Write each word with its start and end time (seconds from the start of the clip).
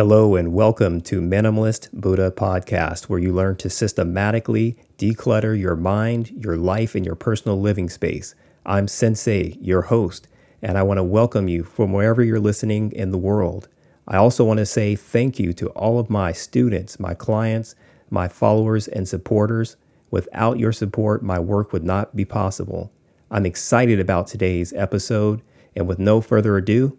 Hello 0.00 0.34
and 0.34 0.54
welcome 0.54 1.02
to 1.02 1.20
Minimalist 1.20 1.92
Buddha 1.92 2.30
Podcast, 2.30 3.10
where 3.10 3.18
you 3.18 3.34
learn 3.34 3.56
to 3.56 3.68
systematically 3.68 4.78
declutter 4.96 5.54
your 5.60 5.76
mind, 5.76 6.30
your 6.30 6.56
life, 6.56 6.94
and 6.94 7.04
your 7.04 7.14
personal 7.14 7.60
living 7.60 7.90
space. 7.90 8.34
I'm 8.64 8.88
Sensei, 8.88 9.58
your 9.60 9.82
host, 9.82 10.26
and 10.62 10.78
I 10.78 10.82
want 10.84 10.96
to 10.96 11.04
welcome 11.04 11.48
you 11.48 11.64
from 11.64 11.92
wherever 11.92 12.22
you're 12.22 12.40
listening 12.40 12.92
in 12.92 13.10
the 13.10 13.18
world. 13.18 13.68
I 14.08 14.16
also 14.16 14.42
want 14.42 14.56
to 14.56 14.64
say 14.64 14.96
thank 14.96 15.38
you 15.38 15.52
to 15.52 15.68
all 15.72 15.98
of 15.98 16.08
my 16.08 16.32
students, 16.32 16.98
my 16.98 17.12
clients, 17.12 17.74
my 18.08 18.26
followers, 18.26 18.88
and 18.88 19.06
supporters. 19.06 19.76
Without 20.10 20.58
your 20.58 20.72
support, 20.72 21.22
my 21.22 21.38
work 21.38 21.74
would 21.74 21.84
not 21.84 22.16
be 22.16 22.24
possible. 22.24 22.90
I'm 23.30 23.44
excited 23.44 24.00
about 24.00 24.28
today's 24.28 24.72
episode, 24.72 25.42
and 25.76 25.86
with 25.86 25.98
no 25.98 26.22
further 26.22 26.56
ado, 26.56 26.96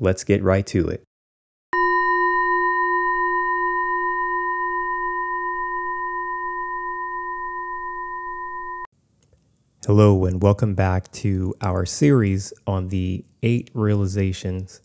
let's 0.00 0.24
get 0.24 0.42
right 0.42 0.66
to 0.68 0.88
it. 0.88 1.04
Hello, 9.88 10.26
and 10.26 10.42
welcome 10.42 10.74
back 10.74 11.10
to 11.12 11.54
our 11.62 11.86
series 11.86 12.52
on 12.66 12.88
the 12.88 13.24
eight 13.42 13.70
realizations 13.72 14.82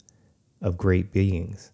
of 0.62 0.78
great 0.78 1.12
beings. 1.12 1.74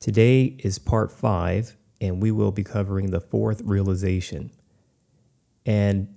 Today 0.00 0.56
is 0.60 0.78
part 0.78 1.12
five, 1.12 1.76
and 2.00 2.22
we 2.22 2.30
will 2.30 2.50
be 2.50 2.64
covering 2.64 3.10
the 3.10 3.20
fourth 3.20 3.60
realization. 3.66 4.50
And 5.66 6.08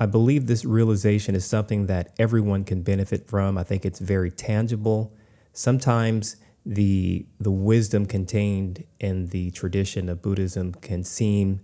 I 0.00 0.06
believe 0.06 0.48
this 0.48 0.64
realization 0.64 1.36
is 1.36 1.44
something 1.44 1.86
that 1.86 2.12
everyone 2.18 2.64
can 2.64 2.82
benefit 2.82 3.28
from. 3.28 3.56
I 3.56 3.62
think 3.62 3.84
it's 3.84 4.00
very 4.00 4.32
tangible. 4.32 5.14
Sometimes 5.52 6.38
the 6.66 7.24
the 7.38 7.52
wisdom 7.52 8.06
contained 8.06 8.84
in 8.98 9.28
the 9.28 9.52
tradition 9.52 10.08
of 10.08 10.22
Buddhism 10.22 10.74
can 10.74 11.04
seem 11.04 11.60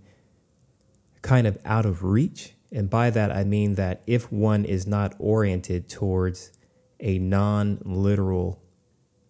kind 1.21 1.45
of 1.45 1.57
out 1.65 1.85
of 1.85 2.05
reach 2.05 2.53
and 2.71 2.89
by 2.89 3.09
that, 3.09 3.31
I 3.31 3.43
mean 3.43 3.75
that 3.75 4.01
if 4.05 4.31
one 4.31 4.63
is 4.63 4.85
not 4.85 5.15
oriented 5.17 5.89
towards 5.89 6.51
a 6.99 7.17
non 7.17 7.79
literal 7.83 8.61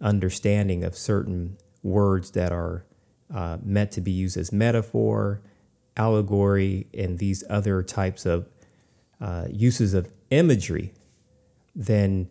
understanding 0.01 0.83
of 0.83 0.97
certain 0.97 1.57
words 1.81 2.31
that 2.31 2.51
are 2.51 2.85
uh, 3.33 3.57
meant 3.63 3.91
to 3.91 4.01
be 4.01 4.11
used 4.11 4.37
as 4.37 4.51
metaphor, 4.51 5.41
allegory, 5.95 6.87
and 6.93 7.19
these 7.19 7.43
other 7.49 7.81
types 7.83 8.25
of 8.25 8.49
uh, 9.21 9.45
uses 9.49 9.93
of 9.93 10.09
imagery, 10.29 10.93
then 11.75 12.29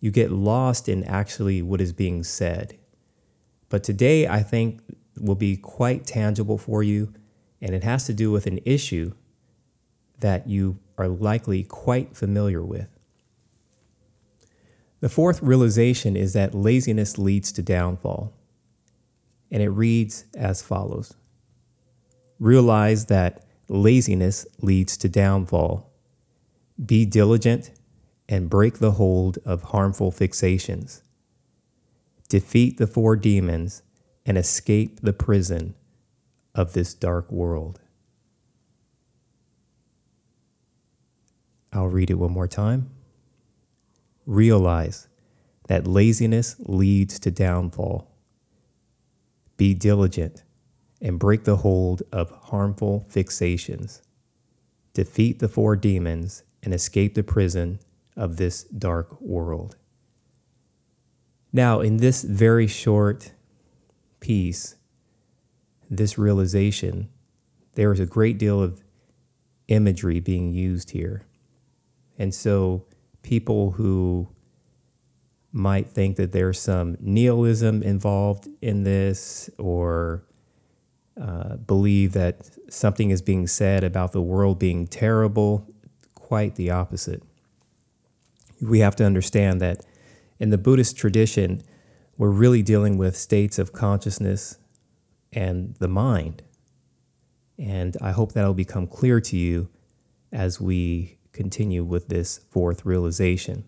you 0.00 0.10
get 0.10 0.30
lost 0.30 0.88
in 0.88 1.02
actually 1.04 1.62
what 1.62 1.80
is 1.80 1.92
being 1.92 2.22
said. 2.22 2.78
But 3.68 3.82
today, 3.82 4.28
I 4.28 4.42
think, 4.42 4.80
will 5.18 5.34
be 5.34 5.56
quite 5.56 6.06
tangible 6.06 6.58
for 6.58 6.82
you, 6.82 7.12
and 7.60 7.74
it 7.74 7.82
has 7.82 8.04
to 8.06 8.12
do 8.12 8.30
with 8.30 8.46
an 8.46 8.60
issue 8.64 9.14
that 10.24 10.48
you 10.48 10.78
are 10.96 11.06
likely 11.06 11.62
quite 11.62 12.16
familiar 12.16 12.64
with. 12.64 12.88
The 15.00 15.10
fourth 15.10 15.42
realization 15.42 16.16
is 16.16 16.32
that 16.32 16.54
laziness 16.54 17.18
leads 17.18 17.52
to 17.52 17.62
downfall, 17.62 18.32
and 19.50 19.62
it 19.62 19.68
reads 19.68 20.24
as 20.34 20.62
follows 20.62 21.12
Realize 22.40 23.04
that 23.06 23.44
laziness 23.68 24.46
leads 24.62 24.96
to 24.96 25.10
downfall. 25.10 25.92
Be 26.82 27.04
diligent 27.04 27.70
and 28.26 28.48
break 28.48 28.78
the 28.78 28.92
hold 28.92 29.36
of 29.44 29.74
harmful 29.74 30.10
fixations. 30.10 31.02
Defeat 32.30 32.78
the 32.78 32.86
four 32.86 33.14
demons 33.14 33.82
and 34.24 34.38
escape 34.38 35.00
the 35.00 35.12
prison 35.12 35.74
of 36.54 36.72
this 36.72 36.94
dark 36.94 37.30
world. 37.30 37.82
I'll 41.74 41.88
read 41.88 42.10
it 42.10 42.14
one 42.14 42.32
more 42.32 42.48
time. 42.48 42.90
Realize 44.26 45.08
that 45.66 45.86
laziness 45.86 46.56
leads 46.60 47.18
to 47.18 47.30
downfall. 47.30 48.10
Be 49.56 49.74
diligent 49.74 50.44
and 51.00 51.18
break 51.18 51.44
the 51.44 51.56
hold 51.56 52.02
of 52.12 52.30
harmful 52.30 53.06
fixations. 53.10 54.00
Defeat 54.94 55.40
the 55.40 55.48
four 55.48 55.74
demons 55.74 56.44
and 56.62 56.72
escape 56.72 57.14
the 57.14 57.24
prison 57.24 57.80
of 58.16 58.36
this 58.36 58.62
dark 58.64 59.20
world. 59.20 59.76
Now, 61.52 61.80
in 61.80 61.98
this 61.98 62.22
very 62.22 62.66
short 62.66 63.32
piece, 64.20 64.76
this 65.90 66.16
realization, 66.16 67.08
there 67.74 67.92
is 67.92 68.00
a 68.00 68.06
great 68.06 68.38
deal 68.38 68.62
of 68.62 68.82
imagery 69.68 70.20
being 70.20 70.52
used 70.52 70.90
here. 70.90 71.26
And 72.18 72.34
so 72.34 72.84
people 73.22 73.72
who 73.72 74.28
might 75.52 75.88
think 75.88 76.16
that 76.16 76.32
there's 76.32 76.60
some 76.60 76.96
nihilism 77.00 77.82
involved 77.82 78.48
in 78.60 78.82
this 78.82 79.48
or 79.58 80.24
uh, 81.20 81.56
believe 81.56 82.12
that 82.12 82.48
something 82.68 83.10
is 83.10 83.22
being 83.22 83.46
said 83.46 83.84
about 83.84 84.12
the 84.12 84.20
world 84.20 84.58
being 84.58 84.86
terrible, 84.86 85.72
quite 86.14 86.56
the 86.56 86.70
opposite. 86.70 87.22
We 88.60 88.80
have 88.80 88.96
to 88.96 89.04
understand 89.04 89.60
that 89.60 89.84
in 90.40 90.50
the 90.50 90.58
Buddhist 90.58 90.96
tradition, 90.96 91.62
we're 92.16 92.30
really 92.30 92.62
dealing 92.62 92.98
with 92.98 93.16
states 93.16 93.58
of 93.58 93.72
consciousness 93.72 94.58
and 95.32 95.74
the 95.76 95.88
mind. 95.88 96.42
And 97.58 97.96
I 98.00 98.10
hope 98.10 98.32
that'll 98.32 98.54
become 98.54 98.88
clear 98.88 99.20
to 99.20 99.36
you 99.36 99.68
as 100.32 100.60
we 100.60 101.18
continue 101.34 101.84
with 101.84 102.08
this 102.08 102.38
fourth 102.50 102.86
realization. 102.86 103.64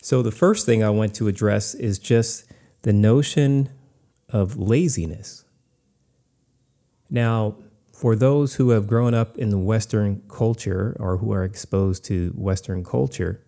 So, 0.00 0.22
the 0.22 0.30
first 0.30 0.64
thing 0.64 0.82
I 0.82 0.90
want 0.90 1.14
to 1.16 1.28
address 1.28 1.74
is 1.74 1.98
just 1.98 2.44
the 2.82 2.92
notion 2.92 3.68
of 4.30 4.56
laziness. 4.56 5.44
Now, 7.10 7.56
for 7.92 8.14
those 8.14 8.54
who 8.54 8.70
have 8.70 8.86
grown 8.86 9.12
up 9.12 9.36
in 9.36 9.50
the 9.50 9.58
Western 9.58 10.22
culture 10.28 10.96
or 11.00 11.16
who 11.16 11.32
are 11.32 11.42
exposed 11.42 12.04
to 12.04 12.32
Western 12.36 12.84
culture, 12.84 13.44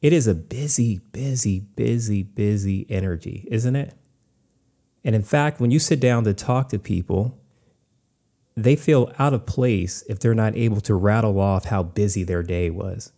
it 0.00 0.12
is 0.12 0.26
a 0.26 0.34
busy, 0.34 1.00
busy, 1.12 1.60
busy, 1.60 2.22
busy 2.22 2.86
energy, 2.88 3.46
isn't 3.50 3.76
it? 3.76 3.94
And 5.04 5.14
in 5.14 5.22
fact, 5.22 5.60
when 5.60 5.70
you 5.70 5.78
sit 5.78 6.00
down 6.00 6.24
to 6.24 6.32
talk 6.32 6.70
to 6.70 6.78
people, 6.78 7.38
they 8.56 8.76
feel 8.76 9.12
out 9.18 9.34
of 9.34 9.46
place 9.46 10.04
if 10.08 10.20
they're 10.20 10.34
not 10.34 10.56
able 10.56 10.80
to 10.82 10.94
rattle 10.94 11.40
off 11.40 11.66
how 11.66 11.82
busy 11.82 12.22
their 12.22 12.42
day 12.42 12.70
was. 12.70 13.12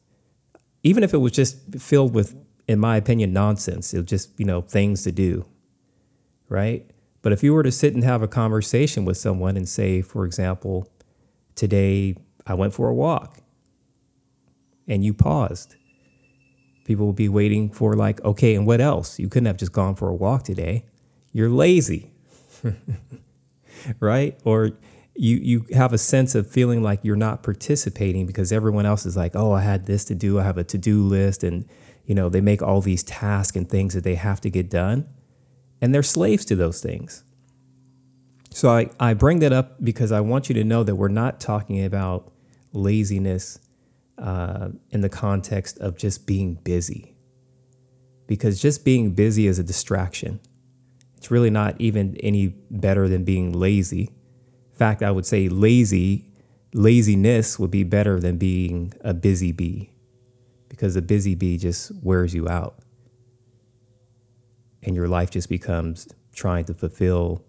Even 0.82 1.02
if 1.02 1.12
it 1.12 1.18
was 1.18 1.32
just 1.32 1.78
filled 1.78 2.14
with, 2.14 2.34
in 2.66 2.78
my 2.78 2.96
opinion, 2.96 3.32
nonsense, 3.32 3.92
it 3.92 3.98
was 3.98 4.06
just, 4.06 4.38
you 4.38 4.46
know, 4.46 4.62
things 4.62 5.02
to 5.02 5.12
do, 5.12 5.44
right? 6.48 6.90
But 7.22 7.32
if 7.32 7.42
you 7.42 7.52
were 7.52 7.64
to 7.64 7.72
sit 7.72 7.94
and 7.94 8.04
have 8.04 8.22
a 8.22 8.28
conversation 8.28 9.04
with 9.04 9.16
someone 9.16 9.56
and 9.56 9.68
say, 9.68 10.00
for 10.00 10.24
example, 10.24 10.88
today 11.54 12.16
I 12.46 12.54
went 12.54 12.72
for 12.72 12.88
a 12.88 12.94
walk 12.94 13.38
and 14.86 15.04
you 15.04 15.12
paused, 15.12 15.74
people 16.84 17.06
would 17.06 17.16
be 17.16 17.28
waiting 17.28 17.68
for, 17.68 17.94
like, 17.94 18.24
okay, 18.24 18.54
and 18.54 18.66
what 18.66 18.80
else? 18.80 19.18
You 19.18 19.28
couldn't 19.28 19.46
have 19.46 19.56
just 19.56 19.72
gone 19.72 19.96
for 19.96 20.08
a 20.08 20.14
walk 20.14 20.44
today. 20.44 20.84
You're 21.32 21.50
lazy, 21.50 22.12
right? 24.00 24.38
Or 24.44 24.70
you 25.18 25.36
you 25.36 25.66
have 25.74 25.92
a 25.92 25.98
sense 25.98 26.34
of 26.34 26.50
feeling 26.50 26.82
like 26.82 27.00
you're 27.02 27.16
not 27.16 27.42
participating 27.42 28.26
because 28.26 28.52
everyone 28.52 28.86
else 28.86 29.06
is 29.06 29.16
like, 29.16 29.34
oh, 29.34 29.52
I 29.52 29.62
had 29.62 29.86
this 29.86 30.04
to 30.06 30.14
do, 30.14 30.38
I 30.38 30.44
have 30.44 30.58
a 30.58 30.64
to 30.64 30.78
do 30.78 31.02
list, 31.02 31.42
and 31.42 31.68
you 32.04 32.14
know 32.14 32.28
they 32.28 32.40
make 32.40 32.62
all 32.62 32.80
these 32.80 33.02
tasks 33.02 33.56
and 33.56 33.68
things 33.68 33.94
that 33.94 34.04
they 34.04 34.14
have 34.14 34.40
to 34.42 34.50
get 34.50 34.70
done, 34.70 35.08
and 35.80 35.94
they're 35.94 36.02
slaves 36.02 36.44
to 36.46 36.56
those 36.56 36.80
things. 36.80 37.24
So 38.50 38.70
I, 38.70 38.90
I 38.98 39.12
bring 39.14 39.40
that 39.40 39.52
up 39.52 39.84
because 39.84 40.12
I 40.12 40.20
want 40.20 40.48
you 40.48 40.54
to 40.54 40.64
know 40.64 40.82
that 40.82 40.96
we're 40.96 41.08
not 41.08 41.40
talking 41.40 41.84
about 41.84 42.32
laziness 42.72 43.58
uh, 44.16 44.70
in 44.90 45.02
the 45.02 45.10
context 45.10 45.78
of 45.78 45.98
just 45.98 46.26
being 46.26 46.54
busy, 46.54 47.16
because 48.26 48.60
just 48.60 48.84
being 48.84 49.12
busy 49.12 49.46
is 49.46 49.58
a 49.58 49.64
distraction. 49.64 50.40
It's 51.16 51.30
really 51.30 51.50
not 51.50 51.80
even 51.80 52.16
any 52.18 52.48
better 52.70 53.08
than 53.08 53.24
being 53.24 53.52
lazy 53.52 54.15
fact, 54.76 55.02
I 55.02 55.10
would 55.10 55.26
say 55.26 55.48
lazy, 55.48 56.26
laziness 56.72 57.58
would 57.58 57.70
be 57.70 57.84
better 57.84 58.20
than 58.20 58.36
being 58.36 58.92
a 59.02 59.14
busy 59.14 59.52
bee 59.52 59.90
because 60.68 60.96
a 60.96 61.02
busy 61.02 61.34
bee 61.34 61.58
just 61.58 61.92
wears 62.02 62.34
you 62.34 62.48
out. 62.48 62.78
And 64.82 64.94
your 64.94 65.08
life 65.08 65.30
just 65.30 65.48
becomes 65.48 66.08
trying 66.34 66.64
to 66.66 66.74
fulfill 66.74 67.44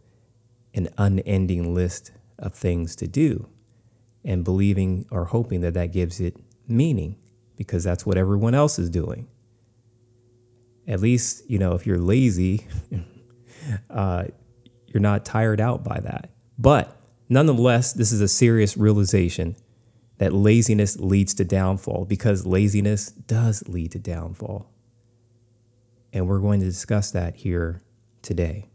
an 0.73 0.89
unending 0.97 1.75
list 1.75 2.11
of 2.39 2.53
things 2.53 2.95
to 2.95 3.07
do 3.07 3.47
and 4.23 4.43
believing 4.43 5.05
or 5.11 5.25
hoping 5.25 5.61
that 5.61 5.73
that 5.73 5.91
gives 5.91 6.19
it 6.19 6.37
meaning 6.67 7.17
because 7.55 7.83
that's 7.83 8.05
what 8.05 8.17
everyone 8.17 8.53
else 8.53 8.79
is 8.79 8.89
doing. 8.89 9.27
At 10.87 11.01
least, 11.01 11.49
you 11.49 11.59
know, 11.59 11.73
if 11.73 11.85
you're 11.85 11.97
lazy, 11.97 12.65
uh, 13.89 14.25
you're 14.87 15.01
not 15.01 15.25
tired 15.25 15.59
out 15.59 15.83
by 15.83 15.99
that. 15.99 16.29
But 16.57 16.96
nonetheless, 17.29 17.93
this 17.93 18.11
is 18.11 18.21
a 18.21 18.27
serious 18.27 18.77
realization 18.77 19.55
that 20.17 20.33
laziness 20.33 20.99
leads 20.99 21.33
to 21.35 21.45
downfall 21.45 22.05
because 22.05 22.45
laziness 22.45 23.11
does 23.11 23.67
lead 23.67 23.91
to 23.91 23.99
downfall. 23.99 24.71
And 26.11 26.27
we're 26.27 26.39
going 26.39 26.59
to 26.59 26.65
discuss 26.65 27.11
that 27.11 27.37
here 27.37 27.81
today. 28.21 28.69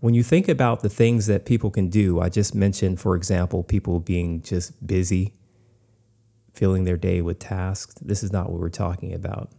When 0.00 0.14
you 0.14 0.22
think 0.22 0.48
about 0.48 0.80
the 0.80 0.88
things 0.88 1.26
that 1.26 1.44
people 1.44 1.70
can 1.70 1.88
do, 1.88 2.20
I 2.20 2.28
just 2.28 2.54
mentioned, 2.54 3.00
for 3.00 3.14
example, 3.16 3.62
people 3.62 4.00
being 4.00 4.40
just 4.42 4.86
busy, 4.86 5.34
filling 6.54 6.84
their 6.84 6.96
day 6.96 7.20
with 7.20 7.38
tasks. 7.38 7.94
This 8.00 8.22
is 8.22 8.32
not 8.32 8.50
what 8.50 8.60
we're 8.60 8.70
talking 8.70 9.12
about. 9.12 9.50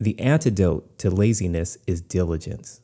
The 0.00 0.18
antidote 0.18 0.98
to 0.98 1.10
laziness 1.10 1.78
is 1.86 2.00
diligence. 2.00 2.80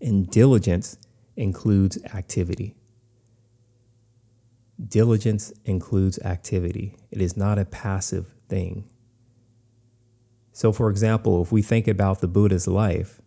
And 0.00 0.30
diligence 0.30 0.96
includes 1.36 1.98
activity. 2.14 2.76
Diligence 4.88 5.52
includes 5.64 6.18
activity. 6.20 6.96
It 7.10 7.20
is 7.20 7.36
not 7.36 7.58
a 7.58 7.64
passive 7.64 8.34
thing. 8.48 8.88
So, 10.52 10.72
for 10.72 10.90
example, 10.90 11.42
if 11.42 11.52
we 11.52 11.62
think 11.62 11.86
about 11.86 12.20
the 12.20 12.28
Buddha's 12.28 12.66
life, 12.66 13.20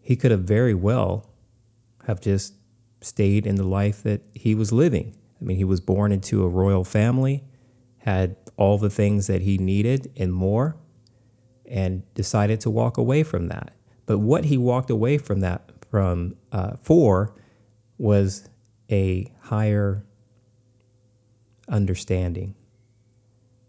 he 0.00 0.16
could 0.16 0.30
have 0.30 0.44
very 0.44 0.74
well 0.74 1.28
have 2.06 2.20
just 2.20 2.54
stayed 3.00 3.46
in 3.46 3.56
the 3.56 3.64
life 3.64 4.02
that 4.02 4.22
he 4.34 4.54
was 4.54 4.72
living. 4.72 5.16
I 5.40 5.44
mean, 5.44 5.56
he 5.56 5.64
was 5.64 5.80
born 5.80 6.12
into 6.12 6.44
a 6.44 6.48
royal 6.48 6.84
family, 6.84 7.44
had 7.98 8.36
all 8.56 8.78
the 8.78 8.90
things 8.90 9.26
that 9.26 9.42
he 9.42 9.58
needed 9.58 10.12
and 10.16 10.32
more, 10.32 10.76
and 11.66 12.02
decided 12.14 12.60
to 12.60 12.70
walk 12.70 12.96
away 12.96 13.22
from 13.22 13.48
that. 13.48 13.74
But 14.06 14.18
what 14.18 14.46
he 14.46 14.56
walked 14.56 14.90
away 14.90 15.18
from 15.18 15.40
that 15.40 15.70
from 15.90 16.36
uh, 16.50 16.72
for 16.80 17.34
was 17.98 18.48
a 18.90 19.30
higher 19.42 20.04
understanding. 21.68 22.54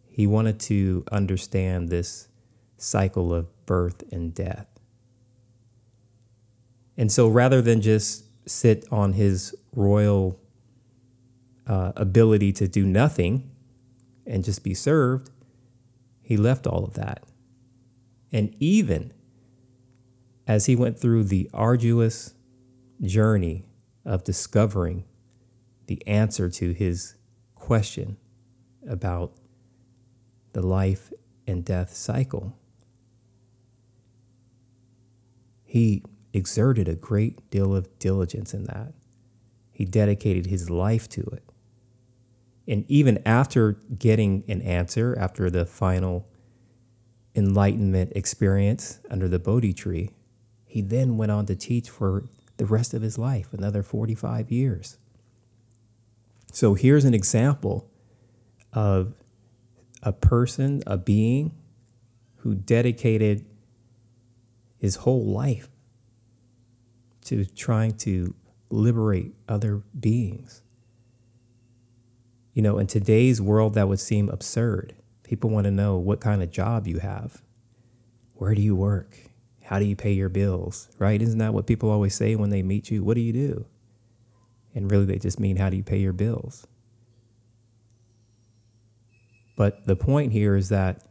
He 0.09 0.25
wanted 0.27 0.59
to 0.61 1.03
understand 1.11 1.89
this 1.89 2.27
cycle 2.77 3.33
of 3.33 3.47
birth 3.65 4.03
and 4.11 4.33
death. 4.33 4.67
And 6.97 7.11
so 7.11 7.27
rather 7.27 7.61
than 7.61 7.81
just 7.81 8.25
sit 8.49 8.85
on 8.91 9.13
his 9.13 9.55
royal 9.75 10.39
uh, 11.65 11.93
ability 11.95 12.51
to 12.53 12.67
do 12.67 12.85
nothing 12.85 13.49
and 14.25 14.43
just 14.43 14.63
be 14.63 14.73
served, 14.73 15.29
he 16.21 16.37
left 16.37 16.67
all 16.67 16.83
of 16.83 16.93
that. 16.93 17.23
And 18.31 18.55
even 18.59 19.13
as 20.47 20.65
he 20.65 20.75
went 20.75 20.99
through 20.99 21.23
the 21.23 21.49
arduous 21.53 22.33
journey 23.01 23.65
of 24.05 24.23
discovering 24.23 25.05
the 25.87 26.05
answer 26.07 26.49
to 26.49 26.71
his 26.71 27.15
question 27.55 28.17
about 28.87 29.33
the 30.53 30.61
life 30.61 31.11
and 31.47 31.63
death 31.63 31.93
cycle. 31.93 32.57
He 35.63 36.03
exerted 36.33 36.87
a 36.87 36.95
great 36.95 37.49
deal 37.49 37.75
of 37.75 37.99
diligence 37.99 38.53
in 38.53 38.65
that. 38.65 38.93
He 39.71 39.85
dedicated 39.85 40.47
his 40.47 40.69
life 40.69 41.09
to 41.09 41.21
it. 41.21 41.43
And 42.67 42.85
even 42.87 43.21
after 43.25 43.73
getting 43.97 44.43
an 44.47 44.61
answer, 44.61 45.17
after 45.19 45.49
the 45.49 45.65
final 45.65 46.27
enlightenment 47.35 48.11
experience 48.15 48.99
under 49.09 49.27
the 49.27 49.39
Bodhi 49.39 49.73
tree, 49.73 50.11
he 50.73 50.81
then 50.81 51.17
went 51.17 51.31
on 51.31 51.45
to 51.45 51.55
teach 51.55 51.87
for 51.87 52.23
the 52.57 52.65
rest 52.65 52.95
of 52.95 53.03
his 53.03 53.19
life, 53.19 53.53
another 53.53 53.83
45 53.83 54.51
years. 54.51 54.97
So 56.51 56.73
here's 56.73 57.05
an 57.05 57.13
example 57.13 57.87
of 58.73 59.13
a 60.01 60.11
person, 60.11 60.81
a 60.87 60.97
being 60.97 61.53
who 62.37 62.55
dedicated 62.55 63.45
his 64.79 64.95
whole 64.95 65.23
life 65.23 65.69
to 67.25 67.45
trying 67.45 67.95
to 67.97 68.33
liberate 68.71 69.35
other 69.47 69.83
beings. 69.99 70.63
You 72.55 72.63
know, 72.63 72.79
in 72.79 72.87
today's 72.87 73.39
world, 73.39 73.75
that 73.75 73.87
would 73.87 73.99
seem 73.99 74.27
absurd. 74.27 74.95
People 75.21 75.51
want 75.51 75.65
to 75.65 75.71
know 75.71 75.99
what 75.99 76.19
kind 76.19 76.41
of 76.41 76.49
job 76.49 76.87
you 76.87 76.97
have. 76.97 77.43
Where 78.33 78.55
do 78.55 78.61
you 78.63 78.75
work? 78.75 79.15
How 79.63 79.79
do 79.79 79.85
you 79.85 79.95
pay 79.95 80.11
your 80.11 80.29
bills? 80.29 80.89
Right? 80.99 81.21
Isn't 81.21 81.39
that 81.39 81.53
what 81.53 81.67
people 81.67 81.89
always 81.89 82.15
say 82.15 82.35
when 82.35 82.49
they 82.49 82.63
meet 82.63 82.91
you? 82.91 83.03
What 83.03 83.15
do 83.15 83.21
you 83.21 83.33
do? 83.33 83.65
And 84.75 84.89
really, 84.89 85.05
they 85.05 85.19
just 85.19 85.39
mean, 85.39 85.57
how 85.57 85.69
do 85.69 85.77
you 85.77 85.83
pay 85.83 85.97
your 85.97 86.13
bills? 86.13 86.67
But 89.55 89.85
the 89.85 89.95
point 89.95 90.31
here 90.31 90.55
is 90.55 90.69
that 90.69 91.03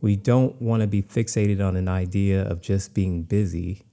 we 0.00 0.16
don't 0.16 0.60
want 0.60 0.80
to 0.80 0.86
be 0.86 1.02
fixated 1.02 1.66
on 1.66 1.76
an 1.76 1.88
idea 1.88 2.42
of 2.42 2.60
just 2.60 2.94
being 2.94 3.22
busy 3.22 3.84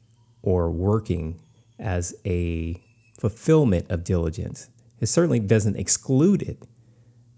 or 0.42 0.72
working 0.72 1.42
as 1.78 2.14
a 2.26 2.82
fulfillment 3.20 3.90
of 3.90 4.04
diligence. 4.04 4.70
It 5.00 5.08
certainly 5.08 5.40
doesn't 5.40 5.76
exclude 5.76 6.42
it, 6.42 6.64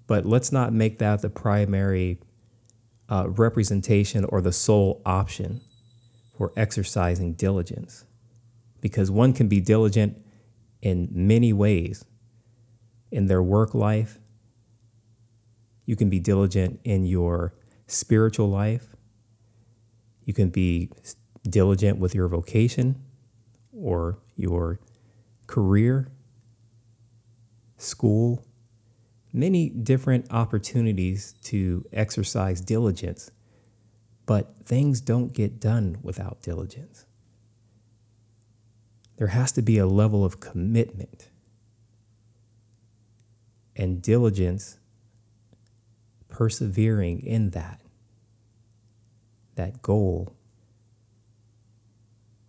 but 0.07 0.25
let's 0.25 0.51
not 0.51 0.74
make 0.74 1.00
that 1.00 1.21
the 1.21 1.30
primary 1.30 2.19
uh, 3.10 3.30
representation 3.30 4.25
or 4.25 4.42
the 4.42 4.51
sole 4.51 5.01
option 5.06 5.62
for 6.35 6.51
exercising 6.56 7.33
diligence. 7.33 8.06
Because 8.81 9.09
one 9.09 9.33
can 9.33 9.47
be 9.47 9.62
diligent 9.62 10.18
in 10.81 11.07
many 11.12 11.53
ways 11.53 12.06
in 13.12 13.27
their 13.27 13.41
work 13.41 13.74
life. 13.74 14.19
You 15.85 15.95
can 15.95 16.09
be 16.09 16.19
diligent 16.19 16.80
in 16.83 17.06
your 17.06 17.53
spiritual 17.88 18.50
life. 18.50 18.95
You 20.25 20.33
can 20.33 20.50
be 20.50 20.89
diligent 21.47 22.00
with 22.00 22.15
your 22.15 22.27
vocation 22.27 23.01
or 23.71 24.19
your 24.36 24.79
career, 25.47 26.12
school, 27.77 28.45
many 29.31 29.69
different 29.69 30.31
opportunities 30.31 31.34
to 31.43 31.86
exercise 31.91 32.62
diligence. 32.62 33.31
But 34.25 34.53
things 34.65 35.01
don't 35.01 35.34
get 35.34 35.60
done 35.60 35.98
without 36.01 36.42
diligence. 36.42 37.06
There 39.18 39.27
has 39.27 39.51
to 39.53 39.62
be 39.62 39.77
a 39.77 39.86
level 39.86 40.24
of 40.25 40.39
commitment 40.39 41.30
and 43.75 44.01
diligence, 44.01 44.77
persevering 46.30 47.20
in 47.22 47.51
that, 47.51 47.82
that 49.56 49.82
goal 49.82 50.36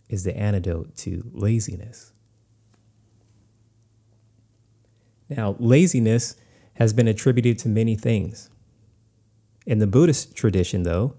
is 0.09 0.25
the 0.25 0.37
antidote 0.37 0.97
to 0.97 1.31
laziness. 1.33 2.13
Now, 5.29 5.57
laziness 5.59 6.37
has 6.75 6.93
been 6.93 7.09
attributed 7.09 7.59
to 7.61 7.69
many 7.69 7.97
things. 7.97 8.51
In 9.67 9.79
the 9.79 9.87
Buddhist 9.87 10.37
tradition, 10.37 10.83
though, 10.83 11.17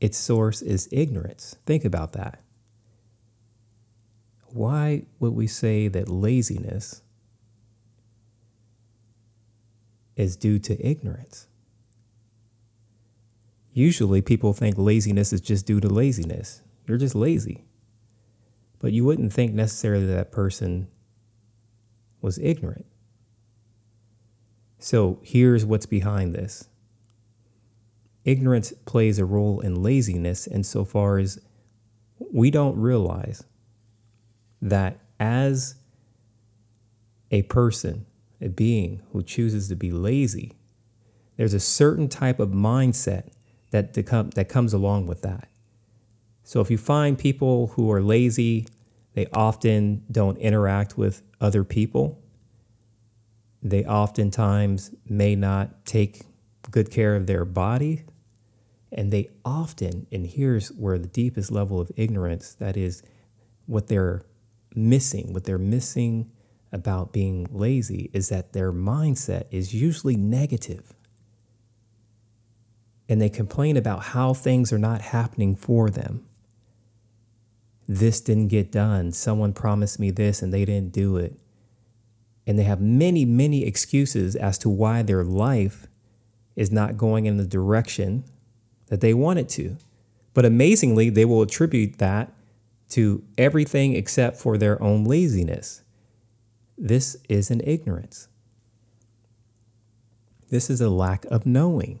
its 0.00 0.16
source 0.16 0.62
is 0.62 0.88
ignorance. 0.90 1.56
Think 1.66 1.84
about 1.84 2.12
that. 2.12 2.40
Why 4.46 5.04
would 5.20 5.34
we 5.34 5.46
say 5.46 5.88
that 5.88 6.08
laziness 6.08 7.02
is 10.16 10.36
due 10.36 10.58
to 10.60 10.86
ignorance? 10.86 11.46
Usually, 13.72 14.20
people 14.20 14.52
think 14.52 14.76
laziness 14.76 15.32
is 15.32 15.40
just 15.40 15.66
due 15.66 15.80
to 15.80 15.88
laziness. 15.88 16.62
You're 16.86 16.98
just 16.98 17.14
lazy. 17.14 17.64
But 18.80 18.92
you 18.92 19.04
wouldn't 19.04 19.32
think 19.32 19.52
necessarily 19.52 20.06
that, 20.06 20.14
that 20.14 20.32
person 20.32 20.88
was 22.20 22.38
ignorant. 22.38 22.86
So 24.78 25.20
here's 25.22 25.64
what's 25.64 25.86
behind 25.86 26.34
this 26.34 26.69
ignorance 28.24 28.72
plays 28.84 29.18
a 29.18 29.24
role 29.24 29.60
in 29.60 29.82
laziness 29.82 30.46
insofar 30.46 31.18
as 31.18 31.40
we 32.32 32.50
don't 32.50 32.76
realize 32.76 33.44
that 34.60 34.98
as 35.18 35.76
a 37.30 37.42
person, 37.42 38.06
a 38.40 38.48
being 38.48 39.02
who 39.12 39.22
chooses 39.22 39.68
to 39.68 39.76
be 39.76 39.90
lazy, 39.90 40.52
there's 41.36 41.54
a 41.54 41.60
certain 41.60 42.08
type 42.08 42.38
of 42.38 42.50
mindset 42.50 43.30
that, 43.70 43.94
that 43.94 44.48
comes 44.48 44.72
along 44.72 45.06
with 45.06 45.22
that. 45.22 45.48
So 46.42 46.60
if 46.60 46.70
you 46.70 46.78
find 46.78 47.18
people 47.18 47.68
who 47.68 47.90
are 47.92 48.02
lazy, 48.02 48.66
they 49.14 49.26
often 49.32 50.04
don't 50.10 50.36
interact 50.38 50.98
with 50.98 51.22
other 51.40 51.64
people. 51.64 52.20
They 53.62 53.84
oftentimes 53.84 54.90
may 55.08 55.36
not 55.36 55.84
take 55.86 56.22
good 56.70 56.90
care 56.90 57.16
of 57.16 57.26
their 57.26 57.44
body. 57.44 58.04
And 58.92 59.12
they 59.12 59.30
often, 59.44 60.06
and 60.10 60.26
here's 60.26 60.68
where 60.72 60.98
the 60.98 61.08
deepest 61.08 61.50
level 61.50 61.80
of 61.80 61.92
ignorance 61.96 62.54
that 62.54 62.76
is 62.76 63.02
what 63.66 63.86
they're 63.86 64.22
missing, 64.74 65.32
what 65.32 65.44
they're 65.44 65.58
missing 65.58 66.30
about 66.72 67.12
being 67.12 67.46
lazy 67.50 68.10
is 68.12 68.28
that 68.28 68.52
their 68.52 68.72
mindset 68.72 69.44
is 69.50 69.74
usually 69.74 70.16
negative. 70.16 70.94
And 73.08 73.20
they 73.20 73.28
complain 73.28 73.76
about 73.76 74.04
how 74.04 74.34
things 74.34 74.72
are 74.72 74.78
not 74.78 75.00
happening 75.00 75.56
for 75.56 75.90
them. 75.90 76.26
This 77.88 78.20
didn't 78.20 78.48
get 78.48 78.70
done. 78.70 79.10
Someone 79.10 79.52
promised 79.52 79.98
me 79.98 80.12
this 80.12 80.42
and 80.42 80.54
they 80.54 80.64
didn't 80.64 80.92
do 80.92 81.16
it. 81.16 81.36
And 82.46 82.56
they 82.56 82.62
have 82.62 82.80
many, 82.80 83.24
many 83.24 83.64
excuses 83.64 84.36
as 84.36 84.58
to 84.58 84.68
why 84.68 85.02
their 85.02 85.24
life 85.24 85.88
is 86.56 86.70
not 86.70 86.96
going 86.96 87.26
in 87.26 87.36
the 87.36 87.46
direction 87.46 88.24
that 88.86 89.00
they 89.00 89.14
want 89.14 89.38
it 89.38 89.48
to. 89.50 89.76
But 90.34 90.44
amazingly, 90.44 91.10
they 91.10 91.24
will 91.24 91.42
attribute 91.42 91.98
that 91.98 92.32
to 92.90 93.22
everything 93.38 93.94
except 93.94 94.36
for 94.36 94.58
their 94.58 94.80
own 94.82 95.04
laziness. 95.04 95.82
This 96.76 97.16
is 97.28 97.50
an 97.50 97.60
ignorance. 97.64 98.28
This 100.48 100.68
is 100.68 100.80
a 100.80 100.90
lack 100.90 101.24
of 101.26 101.46
knowing. 101.46 102.00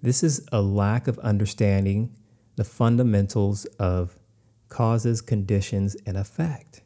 This 0.00 0.22
is 0.22 0.46
a 0.52 0.62
lack 0.62 1.08
of 1.08 1.18
understanding 1.18 2.14
the 2.56 2.64
fundamentals 2.64 3.64
of 3.78 4.18
causes, 4.68 5.20
conditions, 5.20 5.96
and 6.06 6.16
effect. 6.16 6.82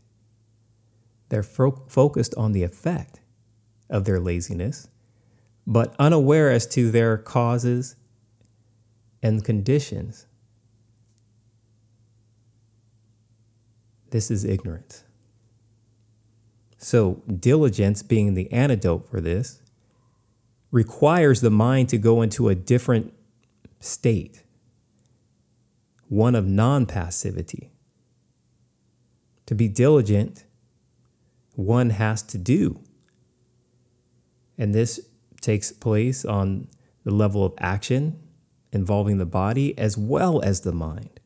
They're 1.29 1.43
fo- 1.43 1.85
focused 1.88 2.35
on 2.37 2.52
the 2.52 2.62
effect 2.62 3.21
of 3.91 4.05
their 4.05 4.21
laziness, 4.21 4.88
but 5.66 5.95
unaware 5.99 6.50
as 6.50 6.66
to 6.66 6.90
their 6.90 7.16
causes 7.16 7.97
and 9.23 9.45
conditions. 9.45 10.26
This 14.11 14.31
is 14.31 14.45
ignorance. 14.45 15.04
So, 16.76 17.23
diligence 17.33 18.02
being 18.02 18.35
the 18.35 18.50
antidote 18.52 19.09
for 19.09 19.21
this 19.21 19.62
requires 20.73 21.40
the 21.40 21.50
mind 21.50 21.88
to 21.90 21.99
go 21.99 22.23
into 22.23 22.49
a 22.49 22.54
different 22.54 23.14
state, 23.78 24.42
one 26.09 26.35
of 26.35 26.47
non 26.47 26.87
passivity. 26.87 27.71
To 29.47 29.54
be 29.54 29.69
diligent, 29.69 30.45
one 31.54 31.90
has 31.90 32.23
to 32.25 32.38
do. 32.38 32.81
And 34.59 34.75
this 34.75 35.00
takes 35.42 35.72
place 35.72 36.25
on 36.25 36.68
the 37.04 37.11
level 37.11 37.44
of 37.44 37.52
action 37.58 38.18
involving 38.72 39.18
the 39.18 39.26
body 39.26 39.76
as 39.76 39.99
well 39.99 40.40
as 40.42 40.62
the 40.62 40.72
mind. 40.72 41.20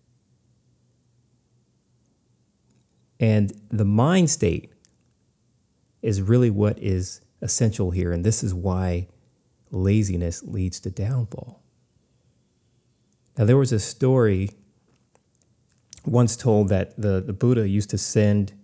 And 3.20 3.52
the 3.70 3.84
mind 3.84 4.30
state 4.30 4.72
is 6.02 6.20
really 6.20 6.50
what 6.50 6.78
is 6.78 7.20
essential 7.40 7.90
here. 7.90 8.12
And 8.12 8.24
this 8.24 8.42
is 8.42 8.52
why 8.52 9.08
laziness 9.70 10.42
leads 10.42 10.80
to 10.80 10.90
downfall. 10.90 11.62
Now, 13.38 13.44
there 13.44 13.56
was 13.56 13.72
a 13.72 13.78
story 13.78 14.50
once 16.04 16.36
told 16.36 16.68
that 16.68 17.00
the, 17.00 17.20
the 17.20 17.32
Buddha 17.32 17.68
used 17.68 17.90
to 17.90 17.98
send 17.98 18.54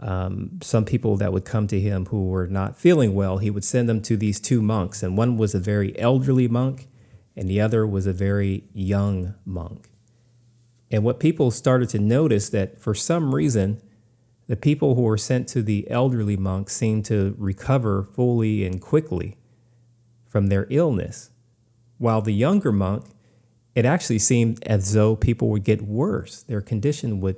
um, 0.00 0.58
some 0.62 0.84
people 0.84 1.16
that 1.16 1.32
would 1.32 1.44
come 1.44 1.66
to 1.68 1.80
him 1.80 2.06
who 2.06 2.26
were 2.28 2.46
not 2.46 2.76
feeling 2.76 3.14
well, 3.14 3.38
he 3.38 3.50
would 3.50 3.64
send 3.64 3.88
them 3.88 4.02
to 4.02 4.16
these 4.16 4.40
two 4.40 4.60
monks. 4.60 5.02
And 5.02 5.16
one 5.16 5.36
was 5.36 5.54
a 5.54 5.60
very 5.60 5.98
elderly 5.98 6.48
monk, 6.48 6.88
and 7.36 7.48
the 7.48 7.60
other 7.60 7.86
was 7.86 8.06
a 8.06 8.12
very 8.12 8.64
young 8.72 9.34
monk. 9.44 9.88
And 10.90 11.04
what 11.04 11.20
people 11.20 11.50
started 11.50 11.88
to 11.90 11.98
notice 11.98 12.48
that 12.50 12.80
for 12.80 12.94
some 12.94 13.34
reason, 13.34 13.80
the 14.46 14.56
people 14.56 14.94
who 14.94 15.02
were 15.02 15.18
sent 15.18 15.48
to 15.48 15.62
the 15.62 15.90
elderly 15.90 16.36
monk 16.36 16.70
seemed 16.70 17.04
to 17.06 17.34
recover 17.38 18.02
fully 18.02 18.64
and 18.66 18.80
quickly 18.80 19.36
from 20.26 20.48
their 20.48 20.66
illness, 20.70 21.30
while 21.98 22.20
the 22.20 22.32
younger 22.32 22.72
monk, 22.72 23.06
it 23.74 23.84
actually 23.84 24.18
seemed 24.18 24.62
as 24.64 24.92
though 24.92 25.16
people 25.16 25.48
would 25.48 25.64
get 25.64 25.82
worse. 25.82 26.42
Their 26.42 26.60
condition 26.60 27.20
would 27.20 27.36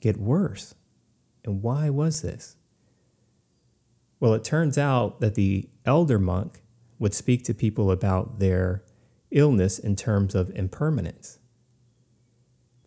get 0.00 0.16
worse. 0.16 0.74
And 1.44 1.62
why 1.62 1.90
was 1.90 2.22
this? 2.22 2.56
Well, 4.20 4.34
it 4.34 4.44
turns 4.44 4.76
out 4.76 5.20
that 5.20 5.34
the 5.34 5.68
elder 5.84 6.18
monk 6.18 6.62
would 6.98 7.14
speak 7.14 7.44
to 7.44 7.54
people 7.54 7.90
about 7.90 8.38
their 8.38 8.82
illness 9.30 9.78
in 9.78 9.94
terms 9.94 10.34
of 10.34 10.50
impermanence. 10.50 11.38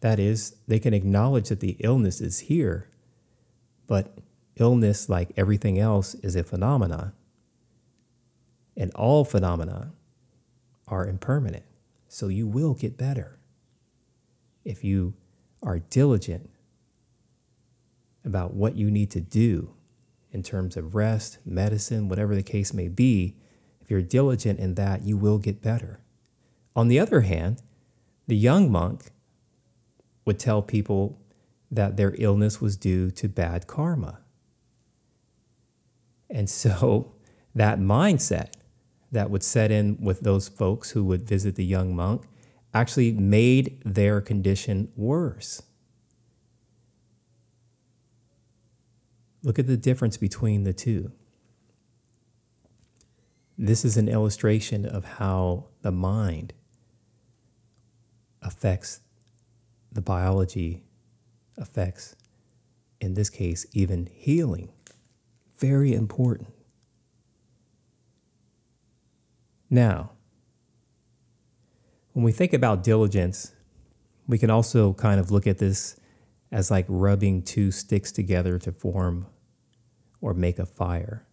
That 0.01 0.20
is, 0.20 0.55
they 0.67 0.79
can 0.79 0.93
acknowledge 0.93 1.50
that 1.50 1.60
the 1.60 1.77
illness 1.79 2.22
is 2.22 2.39
here, 2.39 2.89
but 3.88 4.17
illness, 4.58 5.08
like 5.08 5.31
everything 5.38 5.79
else, 5.79 6.15
is 6.15 6.36
a 6.36 6.43
phenomenon. 6.43 7.13
And 8.75 8.91
all 8.96 9.24
phenomena 9.24 9.93
are 10.88 11.08
impermanent. 11.08 11.63
So 12.08 12.27
you 12.27 12.48
will 12.48 12.74
get 12.74 12.98
better 12.98 13.39
if 14.65 14.84
you 14.84 15.13
are 15.63 15.79
diligent 15.79 16.50
about 18.24 18.54
what 18.54 18.75
you 18.75 18.92
need 18.92 19.12
to 19.12 19.22
do 19.22 19.74
in 20.32 20.44
terms 20.44 20.78
of 20.78 20.96
rest, 20.96 21.40
medicine, 21.46 22.08
whatever 22.08 22.36
the 22.36 22.44
case 22.44 22.74
may 22.74 22.88
be. 22.88 23.36
If 23.82 23.90
you're 23.90 24.01
diligent 24.01 24.60
in 24.60 24.75
that, 24.75 25.04
you 25.04 25.18
will 25.18 25.38
get 25.38 25.62
better. 25.62 26.00
On 26.75 26.88
the 26.88 27.00
other 27.00 27.22
hand, 27.22 27.62
the 28.28 28.36
young 28.36 28.72
monk 28.72 29.12
would 30.25 30.40
tell 30.40 30.62
people 30.62 31.20
that 31.70 31.98
their 31.98 32.16
illness 32.18 32.62
was 32.62 32.78
due 32.78 33.12
to 33.12 33.28
bad 33.28 33.68
karma. 33.68 34.20
And 36.30 36.50
so 36.62 37.13
that 37.56 37.80
mindset 37.80 38.54
that 39.12 39.30
would 39.30 39.44
set 39.44 39.72
in 39.72 39.98
with 40.00 40.22
those 40.22 40.48
folks 40.48 40.92
who 40.92 41.04
would 41.04 41.28
visit 41.28 41.56
the 41.56 41.66
young 41.66 41.96
monk 41.96 42.24
actually 42.74 43.12
made 43.12 43.82
their 43.84 44.22
condition 44.22 44.90
worse. 44.96 45.62
Look 49.43 49.57
at 49.57 49.67
the 49.67 49.77
difference 49.77 50.17
between 50.17 50.63
the 50.63 50.74
two. 50.74 51.12
This 53.57 53.86
is 53.86 53.98
an 53.98 54.07
illustration 54.07 54.86
of 54.86 55.05
how 55.05 55.67
the 55.81 55.91
mind 55.91 56.53
affects 58.41 59.01
the 59.91 60.01
biology 60.01 60.83
affects, 61.57 62.15
in 63.00 63.13
this 63.13 63.29
case, 63.29 63.65
even 63.74 64.07
healing. 64.12 64.71
Very 65.57 65.93
important. 65.93 66.53
Now, 69.69 70.12
when 72.13 72.24
we 72.24 72.31
think 72.31 72.53
about 72.53 72.83
diligence, 72.83 73.53
we 74.27 74.38
can 74.38 74.50
also 74.50 74.93
kind 74.93 75.19
of 75.19 75.31
look 75.31 75.45
at 75.45 75.57
this 75.60 76.00
as 76.51 76.70
like 76.70 76.86
rubbing 76.88 77.41
two 77.41 77.72
sticks 77.72 78.12
together 78.12 78.58
to 78.60 78.72
form 78.72 79.27
or 80.20 80.34
make 80.34 80.60
a 80.60 80.65
fire. 80.65 81.25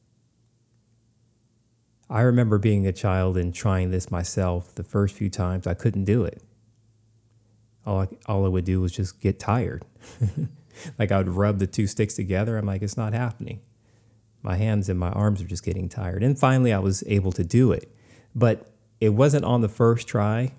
I 2.11 2.23
remember 2.23 2.59
being 2.59 2.87
a 2.87 2.93
child 2.93 3.37
and 3.37 3.53
trying 3.53 3.91
this 3.91 4.11
myself 4.11 4.75
the 4.75 4.85
first 4.85 5.15
few 5.15 5.29
times. 5.29 5.67
I 5.67 5.75
couldn't 5.75 6.05
do 6.05 6.25
it 6.25 6.43
all 7.89 8.01
I, 8.03 8.09
all 8.27 8.45
I 8.45 8.49
would 8.49 8.67
do 8.67 8.83
was 8.83 8.93
just 8.93 9.19
get 9.21 9.39
tired. 9.39 9.85
like 10.99 11.11
I 11.11 11.17
would 11.17 11.31
rub 11.31 11.59
the 11.59 11.67
two 11.67 11.87
sticks 11.87 12.15
together. 12.15 12.59
I'm 12.59 12.67
like, 12.67 12.83
it's 12.83 12.99
not 12.99 13.15
happening. 13.15 13.61
My 14.43 14.57
hands 14.57 14.89
and 14.89 15.01
my 15.01 15.11
arms 15.11 15.41
are 15.41 15.47
just 15.47 15.65
getting 15.65 15.89
tired. 15.89 16.23
And 16.23 16.39
finally, 16.39 16.73
I 16.73 16.79
was 16.79 17.03
able 17.07 17.33
to 17.33 17.45
do 17.45 17.73
it. 17.73 17.91
But 18.35 18.71
it 19.01 19.11
wasn't 19.11 19.47
on 19.47 19.63
the 19.63 19.69
first 19.69 20.07
try, 20.07 20.53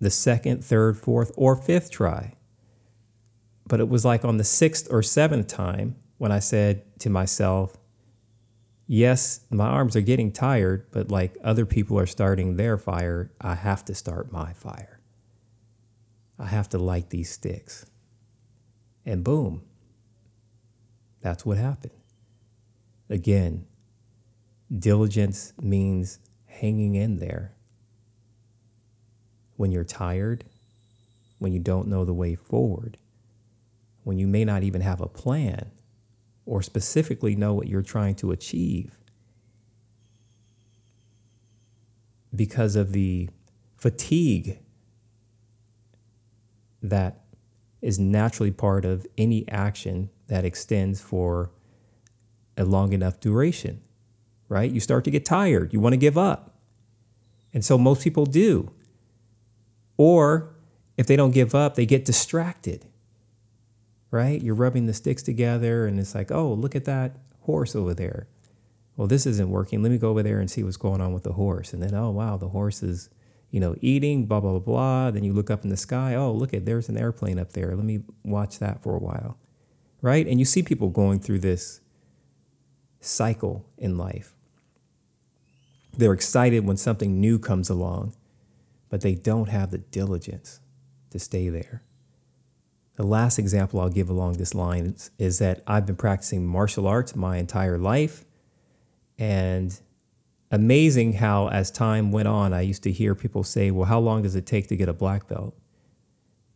the 0.00 0.10
second, 0.10 0.64
third, 0.64 0.96
fourth, 0.96 1.30
or 1.36 1.54
fifth 1.54 1.90
try. 1.90 2.34
But 3.66 3.80
it 3.80 3.88
was 3.88 4.04
like 4.04 4.24
on 4.24 4.36
the 4.36 4.44
sixth 4.44 4.88
or 4.90 5.02
seventh 5.02 5.46
time 5.46 5.96
when 6.18 6.32
I 6.32 6.38
said 6.38 6.98
to 7.00 7.10
myself, 7.10 7.76
yes, 8.86 9.40
my 9.50 9.66
arms 9.66 9.96
are 9.96 10.00
getting 10.00 10.32
tired, 10.32 10.86
but 10.92 11.10
like 11.10 11.36
other 11.42 11.64
people 11.66 11.98
are 11.98 12.06
starting 12.06 12.56
their 12.56 12.76
fire, 12.76 13.30
I 13.40 13.54
have 13.54 13.84
to 13.86 13.94
start 13.94 14.32
my 14.32 14.52
fire. 14.52 15.00
I 16.38 16.46
have 16.46 16.68
to 16.70 16.78
light 16.78 17.10
these 17.10 17.30
sticks. 17.30 17.86
And 19.06 19.24
boom, 19.24 19.62
that's 21.20 21.46
what 21.46 21.58
happened. 21.58 21.92
Again, 23.08 23.66
diligence 24.76 25.52
means 25.60 26.18
hanging 26.46 26.94
in 26.94 27.18
there. 27.18 27.54
When 29.56 29.70
you're 29.70 29.84
tired, 29.84 30.44
when 31.38 31.52
you 31.52 31.60
don't 31.60 31.88
know 31.88 32.04
the 32.04 32.14
way 32.14 32.34
forward, 32.34 32.98
when 34.04 34.18
you 34.18 34.26
may 34.26 34.44
not 34.44 34.62
even 34.62 34.80
have 34.80 35.00
a 35.00 35.08
plan 35.08 35.70
or 36.44 36.62
specifically 36.62 37.36
know 37.36 37.54
what 37.54 37.68
you're 37.68 37.82
trying 37.82 38.14
to 38.16 38.32
achieve 38.32 38.98
because 42.34 42.76
of 42.76 42.92
the 42.92 43.28
fatigue 43.76 44.58
that 46.82 47.20
is 47.80 47.98
naturally 47.98 48.50
part 48.50 48.84
of 48.84 49.06
any 49.18 49.48
action 49.48 50.08
that 50.28 50.44
extends 50.44 51.00
for 51.00 51.50
a 52.56 52.64
long 52.64 52.92
enough 52.92 53.20
duration, 53.20 53.80
right? 54.48 54.70
You 54.70 54.80
start 54.80 55.04
to 55.04 55.10
get 55.10 55.24
tired, 55.24 55.72
you 55.72 55.80
want 55.80 55.92
to 55.92 55.98
give 55.98 56.16
up. 56.16 56.56
And 57.52 57.64
so 57.64 57.76
most 57.76 58.02
people 58.02 58.24
do. 58.24 58.72
Or 59.96 60.54
if 60.96 61.06
they 61.06 61.16
don't 61.16 61.32
give 61.32 61.54
up, 61.54 61.74
they 61.74 61.86
get 61.86 62.04
distracted, 62.04 62.86
right? 64.12 64.40
You're 64.40 64.54
rubbing 64.54 64.86
the 64.86 64.94
sticks 64.94 65.22
together 65.22 65.86
and 65.86 65.98
it's 65.98 66.14
like, 66.14 66.30
oh, 66.30 66.52
look 66.52 66.76
at 66.76 66.84
that 66.84 67.16
horse 67.40 67.74
over 67.74 67.94
there. 67.94 68.28
Well, 68.94 69.08
this 69.08 69.26
isn't 69.26 69.50
working. 69.50 69.82
Let 69.82 69.90
me 69.90 69.98
go 69.98 70.10
over 70.10 70.22
there 70.22 70.38
and 70.38 70.50
see 70.50 70.62
what's 70.62 70.76
going 70.76 71.00
on 71.00 71.14
with 71.14 71.24
the 71.24 71.32
horse. 71.32 71.72
And 71.72 71.82
then, 71.82 71.94
oh, 71.94 72.10
wow, 72.10 72.36
the 72.36 72.50
horse 72.50 72.82
is, 72.82 73.08
you 73.50 73.58
know, 73.58 73.74
eating, 73.80 74.26
blah, 74.26 74.38
blah, 74.38 74.50
blah, 74.50 74.60
blah. 74.60 75.10
Then 75.10 75.24
you 75.24 75.32
look 75.32 75.50
up 75.50 75.64
in 75.64 75.70
the 75.70 75.78
sky. 75.78 76.14
Oh, 76.14 76.30
look 76.30 76.52
at, 76.52 76.66
there's 76.66 76.90
an 76.90 76.98
airplane 76.98 77.38
up 77.38 77.54
there. 77.54 77.74
Let 77.74 77.86
me 77.86 78.04
watch 78.22 78.58
that 78.58 78.82
for 78.82 78.94
a 78.94 79.00
while, 79.00 79.38
right? 80.02 80.26
And 80.26 80.38
you 80.38 80.44
see 80.44 80.62
people 80.62 80.90
going 80.90 81.18
through 81.18 81.38
this 81.38 81.80
cycle 83.00 83.66
in 83.78 83.96
life. 83.96 84.34
They're 85.96 86.12
excited 86.12 86.66
when 86.66 86.76
something 86.76 87.18
new 87.18 87.38
comes 87.38 87.70
along, 87.70 88.14
but 88.90 89.00
they 89.00 89.14
don't 89.14 89.48
have 89.48 89.70
the 89.70 89.78
diligence 89.78 90.60
to 91.10 91.18
stay 91.18 91.48
there. 91.48 91.82
The 92.96 93.04
last 93.04 93.38
example 93.38 93.80
I'll 93.80 93.88
give 93.88 94.10
along 94.10 94.34
this 94.34 94.54
line 94.54 94.94
is 95.18 95.38
that 95.38 95.62
I've 95.66 95.86
been 95.86 95.96
practicing 95.96 96.46
martial 96.46 96.86
arts 96.86 97.16
my 97.16 97.38
entire 97.38 97.78
life. 97.78 98.24
And 99.18 99.78
amazing 100.50 101.14
how, 101.14 101.48
as 101.48 101.70
time 101.70 102.12
went 102.12 102.28
on, 102.28 102.52
I 102.52 102.60
used 102.60 102.82
to 102.82 102.92
hear 102.92 103.14
people 103.14 103.44
say, 103.44 103.70
Well, 103.70 103.86
how 103.86 103.98
long 103.98 104.22
does 104.22 104.36
it 104.36 104.46
take 104.46 104.68
to 104.68 104.76
get 104.76 104.88
a 104.88 104.92
black 104.92 105.26
belt? 105.26 105.56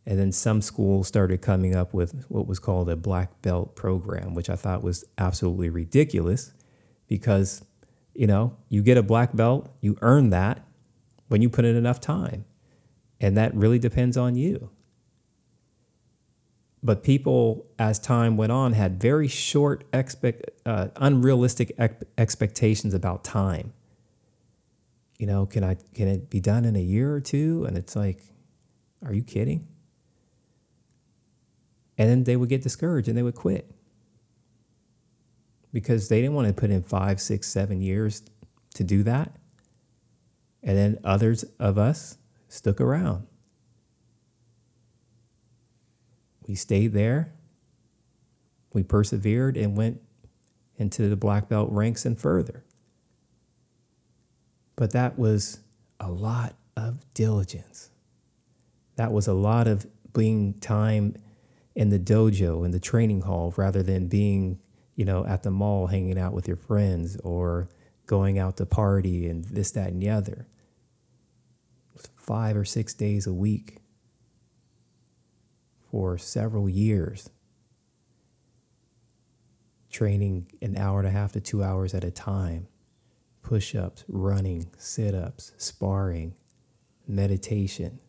And 0.05 0.17
then 0.17 0.31
some 0.31 0.61
schools 0.61 1.07
started 1.07 1.41
coming 1.41 1.75
up 1.75 1.93
with 1.93 2.25
what 2.29 2.47
was 2.47 2.59
called 2.59 2.89
a 2.89 2.95
black 2.95 3.41
belt 3.41 3.75
program, 3.75 4.33
which 4.35 4.49
I 4.49 4.55
thought 4.55 4.81
was 4.81 5.03
absolutely 5.17 5.69
ridiculous 5.69 6.53
because, 7.07 7.65
you 8.13 8.25
know, 8.25 8.55
you 8.69 8.83
get 8.83 8.97
a 8.97 9.03
black 9.03 9.35
belt, 9.35 9.69
you 9.81 9.97
earn 10.01 10.29
that 10.29 10.65
when 11.27 11.41
you 11.41 11.49
put 11.49 11.65
in 11.65 11.75
enough 11.75 11.99
time. 11.99 12.45
And 13.19 13.35
that 13.35 13.53
really 13.53 13.79
depends 13.79 14.15
on 14.15 14.35
you. 14.35 14.69
But 16.87 17.03
people, 17.03 17.65
as 17.77 17.99
time 17.99 18.37
went 18.37 18.53
on, 18.53 18.71
had 18.71 18.97
very 18.97 19.27
short, 19.27 19.83
expect, 19.91 20.49
uh, 20.65 20.87
unrealistic 20.95 21.73
ex- 21.77 22.05
expectations 22.17 22.93
about 22.93 23.25
time. 23.25 23.73
You 25.19 25.27
know, 25.27 25.45
can 25.45 25.65
I 25.65 25.75
can 25.93 26.07
it 26.07 26.29
be 26.29 26.39
done 26.39 26.63
in 26.63 26.77
a 26.77 26.81
year 26.81 27.13
or 27.13 27.19
two? 27.19 27.65
And 27.65 27.77
it's 27.77 27.93
like, 27.93 28.21
are 29.05 29.13
you 29.13 29.21
kidding? 29.21 29.67
And 31.97 32.09
then 32.09 32.23
they 32.23 32.37
would 32.37 32.47
get 32.47 32.63
discouraged 32.63 33.09
and 33.09 33.17
they 33.17 33.23
would 33.23 33.35
quit 33.35 33.69
because 35.73 36.07
they 36.07 36.21
didn't 36.21 36.35
want 36.35 36.47
to 36.47 36.53
put 36.53 36.69
in 36.69 36.83
five, 36.83 37.19
six, 37.19 37.49
seven 37.49 37.81
years 37.81 38.21
to 38.75 38.85
do 38.85 39.03
that. 39.03 39.35
And 40.63 40.77
then 40.77 40.99
others 41.03 41.43
of 41.59 41.77
us 41.77 42.17
stuck 42.47 42.79
around. 42.79 43.27
We 46.47 46.55
stayed 46.55 46.93
there. 46.93 47.33
We 48.73 48.83
persevered 48.83 49.57
and 49.57 49.75
went 49.75 50.01
into 50.77 51.09
the 51.09 51.15
black 51.15 51.49
belt 51.49 51.69
ranks 51.71 52.05
and 52.05 52.19
further. 52.19 52.63
But 54.75 54.91
that 54.91 55.17
was 55.17 55.59
a 55.99 56.09
lot 56.09 56.55
of 56.75 56.99
diligence. 57.13 57.89
That 58.95 59.11
was 59.11 59.27
a 59.27 59.33
lot 59.33 59.67
of 59.67 59.85
being 60.13 60.53
time 60.59 61.15
in 61.75 61.89
the 61.89 61.99
dojo, 61.99 62.63
in 62.65 62.71
the 62.71 62.79
training 62.79 63.21
hall, 63.21 63.53
rather 63.57 63.83
than 63.83 64.07
being, 64.07 64.59
you 64.95 65.05
know, 65.05 65.25
at 65.25 65.43
the 65.43 65.51
mall 65.51 65.87
hanging 65.87 66.17
out 66.17 66.33
with 66.33 66.47
your 66.47 66.57
friends 66.57 67.17
or 67.23 67.69
going 68.05 68.39
out 68.39 68.57
to 68.57 68.65
party 68.65 69.27
and 69.27 69.45
this, 69.45 69.71
that, 69.71 69.89
and 69.89 70.01
the 70.01 70.09
other. 70.09 70.47
Five 72.15 72.55
or 72.55 72.65
six 72.65 72.93
days 72.93 73.27
a 73.27 73.33
week 73.33 73.79
for 75.91 76.17
several 76.17 76.67
years, 76.69 77.29
training 79.89 80.47
an 80.61 80.77
hour 80.77 80.99
and 80.99 81.07
a 81.07 81.11
half 81.11 81.31
to 81.33 81.41
two 81.41 81.63
hours 81.63 81.93
at 81.93 82.03
a 82.03 82.11
time, 82.11 82.67
push 83.41 83.75
ups, 83.75 84.03
running, 84.07 84.69
sit 84.77 85.15
ups, 85.15 85.53
sparring, 85.57 86.35
meditation, 87.07 87.99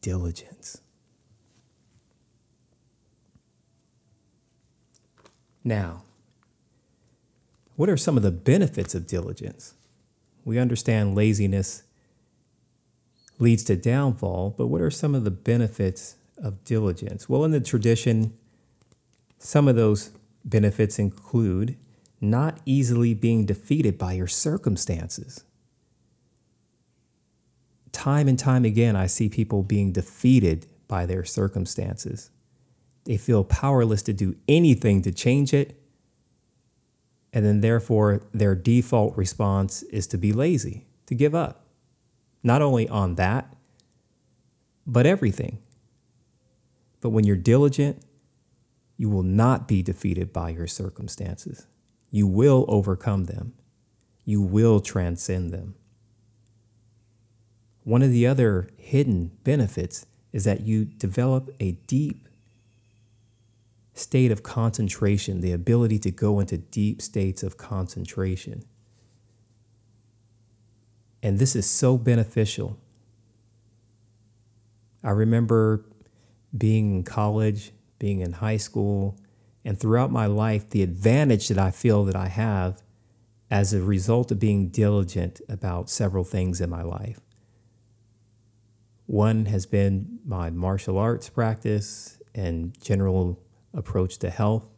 diligence. 0.00 0.82
Now, 5.64 6.04
what 7.76 7.88
are 7.88 7.96
some 7.96 8.16
of 8.16 8.22
the 8.22 8.30
benefits 8.30 8.94
of 8.94 9.06
diligence? 9.06 9.74
We 10.44 10.58
understand 10.58 11.14
laziness 11.14 11.82
leads 13.40 13.64
to 13.64 13.76
downfall, 13.76 14.54
but 14.56 14.68
what 14.68 14.80
are 14.80 14.90
some 14.90 15.14
of 15.14 15.24
the 15.24 15.30
benefits 15.30 16.16
of 16.36 16.64
diligence? 16.64 17.28
Well, 17.28 17.44
in 17.44 17.50
the 17.50 17.60
tradition, 17.60 18.34
some 19.38 19.66
of 19.66 19.76
those 19.76 20.10
benefits 20.44 20.98
include 20.98 21.76
not 22.20 22.60
easily 22.66 23.14
being 23.14 23.46
defeated 23.46 23.96
by 23.98 24.12
your 24.12 24.26
circumstances. 24.26 25.44
Time 27.92 28.28
and 28.28 28.38
time 28.38 28.64
again, 28.64 28.94
I 28.94 29.06
see 29.06 29.28
people 29.28 29.62
being 29.62 29.92
defeated 29.92 30.66
by 30.86 31.06
their 31.06 31.24
circumstances. 31.24 32.30
They 33.04 33.16
feel 33.16 33.42
powerless 33.42 34.02
to 34.02 34.12
do 34.12 34.36
anything 34.46 35.02
to 35.02 35.12
change 35.12 35.54
it. 35.54 35.80
And 37.32 37.44
then, 37.44 37.60
therefore, 37.60 38.22
their 38.32 38.54
default 38.54 39.16
response 39.16 39.82
is 39.84 40.06
to 40.08 40.18
be 40.18 40.32
lazy, 40.32 40.86
to 41.06 41.14
give 41.14 41.34
up. 41.34 41.64
Not 42.42 42.62
only 42.62 42.88
on 42.88 43.16
that, 43.16 43.54
but 44.86 45.06
everything. 45.06 45.58
But 47.00 47.10
when 47.10 47.24
you're 47.24 47.36
diligent, 47.36 48.02
you 48.96 49.08
will 49.08 49.22
not 49.22 49.66
be 49.66 49.82
defeated 49.82 50.32
by 50.32 50.50
your 50.50 50.66
circumstances. 50.66 51.66
You 52.10 52.26
will 52.26 52.64
overcome 52.68 53.24
them. 53.24 53.54
You 54.24 54.42
will 54.42 54.80
transcend 54.80 55.52
them. 55.52 55.74
One 57.82 58.02
of 58.02 58.10
the 58.10 58.26
other 58.26 58.68
hidden 58.76 59.32
benefits 59.42 60.06
is 60.32 60.44
that 60.44 60.60
you 60.60 60.84
develop 60.84 61.50
a 61.58 61.72
deep 61.86 62.28
state 63.94 64.30
of 64.30 64.42
concentration, 64.42 65.40
the 65.40 65.52
ability 65.52 65.98
to 66.00 66.10
go 66.10 66.40
into 66.40 66.58
deep 66.58 67.02
states 67.02 67.42
of 67.42 67.56
concentration. 67.56 68.64
And 71.22 71.38
this 71.38 71.54
is 71.54 71.68
so 71.68 71.98
beneficial. 71.98 72.78
I 75.02 75.10
remember 75.10 75.84
being 76.56 76.96
in 76.96 77.02
college, 77.04 77.72
being 77.98 78.20
in 78.20 78.32
high 78.34 78.56
school, 78.56 79.18
and 79.64 79.78
throughout 79.78 80.10
my 80.10 80.26
life, 80.26 80.70
the 80.70 80.82
advantage 80.82 81.48
that 81.48 81.58
I 81.58 81.70
feel 81.70 82.04
that 82.04 82.16
I 82.16 82.28
have 82.28 82.82
as 83.50 83.72
a 83.72 83.82
result 83.82 84.30
of 84.30 84.38
being 84.38 84.68
diligent 84.68 85.40
about 85.48 85.90
several 85.90 86.24
things 86.24 86.60
in 86.60 86.70
my 86.70 86.82
life. 86.82 87.20
One 89.06 89.46
has 89.46 89.66
been 89.66 90.20
my 90.24 90.50
martial 90.50 90.96
arts 90.96 91.28
practice 91.28 92.20
and 92.34 92.80
general 92.80 93.42
approach 93.74 94.18
to 94.18 94.30
health, 94.30 94.68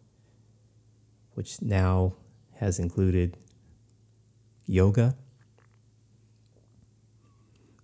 which 1.34 1.60
now 1.60 2.14
has 2.54 2.78
included 2.78 3.36
yoga, 4.66 5.16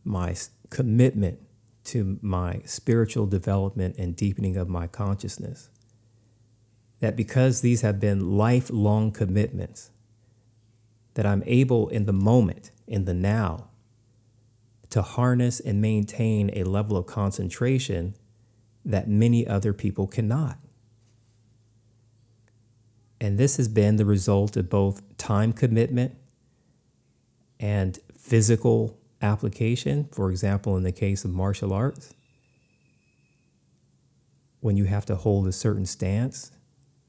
my 0.05 0.35
commitment 0.71 1.41
to 1.85 2.19
my 2.21 2.61
spiritual 2.65 3.27
development 3.27 3.97
and 3.97 4.15
deepening 4.15 4.57
of 4.57 4.69
my 4.69 4.87
consciousness. 4.87 5.71
That 7.01 7.17
because 7.17 7.61
these 7.61 7.83
have 7.83 8.01
been 8.01 8.37
lifelong 8.37 9.13
commitments, 9.13 9.91
that 11.15 11.25
I'm 11.25 11.43
able 11.47 11.89
in 11.89 12.05
the 12.07 12.13
moment, 12.13 12.71
in 12.87 13.05
the 13.05 13.15
now, 13.15 13.69
to 14.91 15.03
harness 15.03 15.61
and 15.61 15.81
maintain 15.81 16.51
a 16.55 16.65
level 16.65 16.97
of 16.97 17.07
concentration 17.07 18.15
that 18.85 19.09
many 19.09 19.47
other 19.47 19.73
people 19.73 20.07
cannot. 20.07 20.59
And 23.21 23.39
this 23.39 23.57
has 23.57 23.69
been 23.69 23.97
the 23.97 24.05
result 24.05 24.57
of 24.57 24.71
both 24.71 25.03
time 25.19 25.53
commitment 25.53 26.17
and 27.59 27.99
physical 28.17 28.98
application. 29.21 30.09
For 30.13 30.31
example, 30.31 30.77
in 30.77 30.83
the 30.83 30.93
case 30.93 31.25
of 31.25 31.33
martial 31.33 31.73
arts, 31.73 32.15
when 34.61 34.77
you 34.77 34.85
have 34.85 35.07
to 35.07 35.17
hold 35.17 35.47
a 35.47 35.53
certain 35.53 35.87
stance 35.87 36.51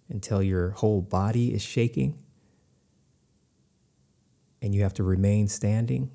until 0.08 0.42
your 0.42 0.72
whole 0.72 1.02
body 1.02 1.54
is 1.54 1.62
shaking 1.62 2.18
and 4.62 4.76
you 4.76 4.84
have 4.84 4.94
to 4.96 5.04
remain 5.04 5.48
standing, 5.48 6.12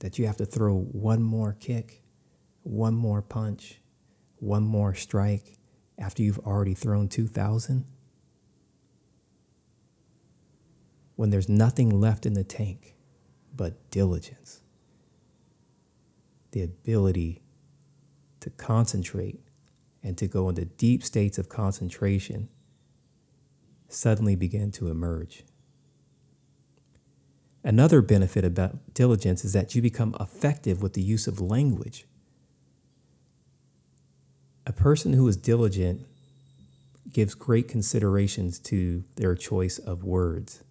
that 0.00 0.18
you 0.18 0.26
have 0.26 0.36
to 0.36 0.44
throw 0.44 0.76
one 0.76 1.22
more 1.22 1.56
kick, 1.58 2.02
one 2.62 2.94
more 2.94 3.22
punch, 3.22 3.80
one 4.36 4.62
more 4.62 4.94
strike 4.94 5.56
after 5.98 6.22
you've 6.22 6.38
already 6.40 6.74
thrown 6.74 7.08
2,000? 7.08 7.84
When 11.16 11.30
there's 11.30 11.48
nothing 11.48 11.88
left 12.00 12.26
in 12.26 12.34
the 12.34 12.44
tank 12.44 12.94
but 13.56 13.90
diligence, 13.90 14.60
the 16.58 16.64
ability 16.64 17.40
to 18.40 18.50
concentrate 18.50 19.40
and 20.02 20.18
to 20.18 20.26
go 20.26 20.48
into 20.48 20.64
deep 20.64 21.04
states 21.04 21.38
of 21.38 21.48
concentration 21.48 22.48
suddenly 23.88 24.34
begin 24.34 24.72
to 24.72 24.88
emerge. 24.88 25.44
Another 27.62 28.00
benefit 28.02 28.44
about 28.44 28.94
diligence 28.94 29.44
is 29.44 29.52
that 29.52 29.74
you 29.74 29.82
become 29.82 30.16
effective 30.18 30.82
with 30.82 30.94
the 30.94 31.02
use 31.02 31.26
of 31.26 31.40
language. 31.40 32.06
A 34.66 34.72
person 34.72 35.12
who 35.12 35.26
is 35.28 35.36
diligent 35.36 36.06
gives 37.12 37.34
great 37.34 37.68
considerations 37.68 38.58
to 38.60 39.04
their 39.16 39.34
choice 39.34 39.78
of 39.78 40.04
words. 40.04 40.62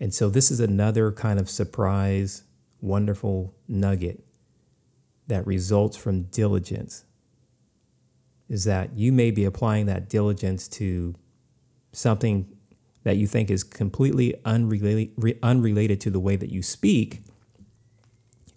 And 0.00 0.12
so, 0.12 0.28
this 0.28 0.50
is 0.50 0.60
another 0.60 1.10
kind 1.10 1.40
of 1.40 1.48
surprise, 1.48 2.42
wonderful 2.80 3.54
nugget 3.66 4.22
that 5.28 5.46
results 5.46 5.96
from 5.96 6.22
diligence 6.24 7.04
is 8.48 8.64
that 8.64 8.96
you 8.96 9.12
may 9.12 9.30
be 9.30 9.44
applying 9.44 9.86
that 9.86 10.08
diligence 10.08 10.66
to 10.68 11.14
something 11.92 12.48
that 13.04 13.16
you 13.16 13.26
think 13.26 13.50
is 13.50 13.62
completely 13.62 14.34
unrelated, 14.44 15.38
unrelated 15.42 16.00
to 16.00 16.10
the 16.10 16.20
way 16.20 16.36
that 16.36 16.50
you 16.50 16.62
speak, 16.62 17.22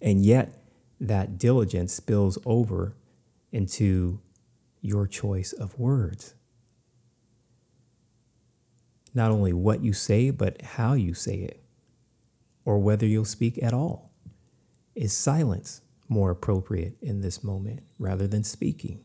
and 0.00 0.24
yet 0.24 0.64
that 1.00 1.38
diligence 1.38 1.92
spills 1.92 2.38
over 2.44 2.96
into 3.50 4.20
your 4.80 5.06
choice 5.06 5.52
of 5.52 5.78
words. 5.78 6.34
Not 9.14 9.30
only 9.30 9.52
what 9.52 9.82
you 9.82 9.92
say, 9.92 10.30
but 10.30 10.60
how 10.62 10.94
you 10.94 11.12
say 11.12 11.36
it, 11.36 11.62
or 12.64 12.78
whether 12.78 13.06
you'll 13.06 13.24
speak 13.26 13.62
at 13.62 13.74
all. 13.74 14.10
Is 14.94 15.12
silence 15.12 15.80
more 16.12 16.30
appropriate 16.30 16.96
in 17.02 17.20
this 17.20 17.42
moment 17.42 17.82
rather 17.98 18.28
than 18.28 18.44
speaking? 18.44 19.04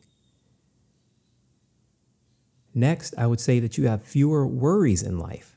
Next, 2.74 3.16
I 3.18 3.26
would 3.26 3.40
say 3.40 3.60
that 3.60 3.78
you 3.78 3.88
have 3.88 4.04
fewer 4.04 4.46
worries 4.46 5.02
in 5.02 5.18
life. 5.18 5.56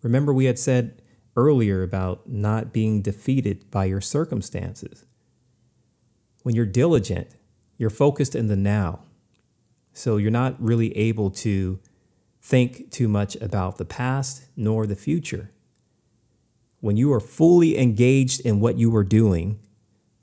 Remember, 0.00 0.32
we 0.32 0.46
had 0.46 0.58
said 0.58 1.02
earlier 1.36 1.82
about 1.82 2.28
not 2.28 2.72
being 2.72 3.02
defeated 3.02 3.70
by 3.70 3.84
your 3.84 4.00
circumstances. 4.00 5.04
When 6.42 6.54
you're 6.54 6.64
diligent, 6.64 7.28
you're 7.76 7.90
focused 7.90 8.34
in 8.34 8.48
the 8.48 8.56
now. 8.56 9.00
So 9.92 10.16
you're 10.16 10.30
not 10.30 10.60
really 10.62 10.96
able 10.96 11.30
to 11.32 11.78
think 12.40 12.90
too 12.90 13.08
much 13.08 13.36
about 13.36 13.76
the 13.76 13.84
past 13.84 14.46
nor 14.56 14.86
the 14.86 14.96
future. 14.96 15.50
When 16.80 16.96
you 16.96 17.12
are 17.12 17.20
fully 17.20 17.78
engaged 17.78 18.40
in 18.40 18.60
what 18.60 18.78
you 18.78 18.94
are 18.96 19.04
doing, 19.04 19.58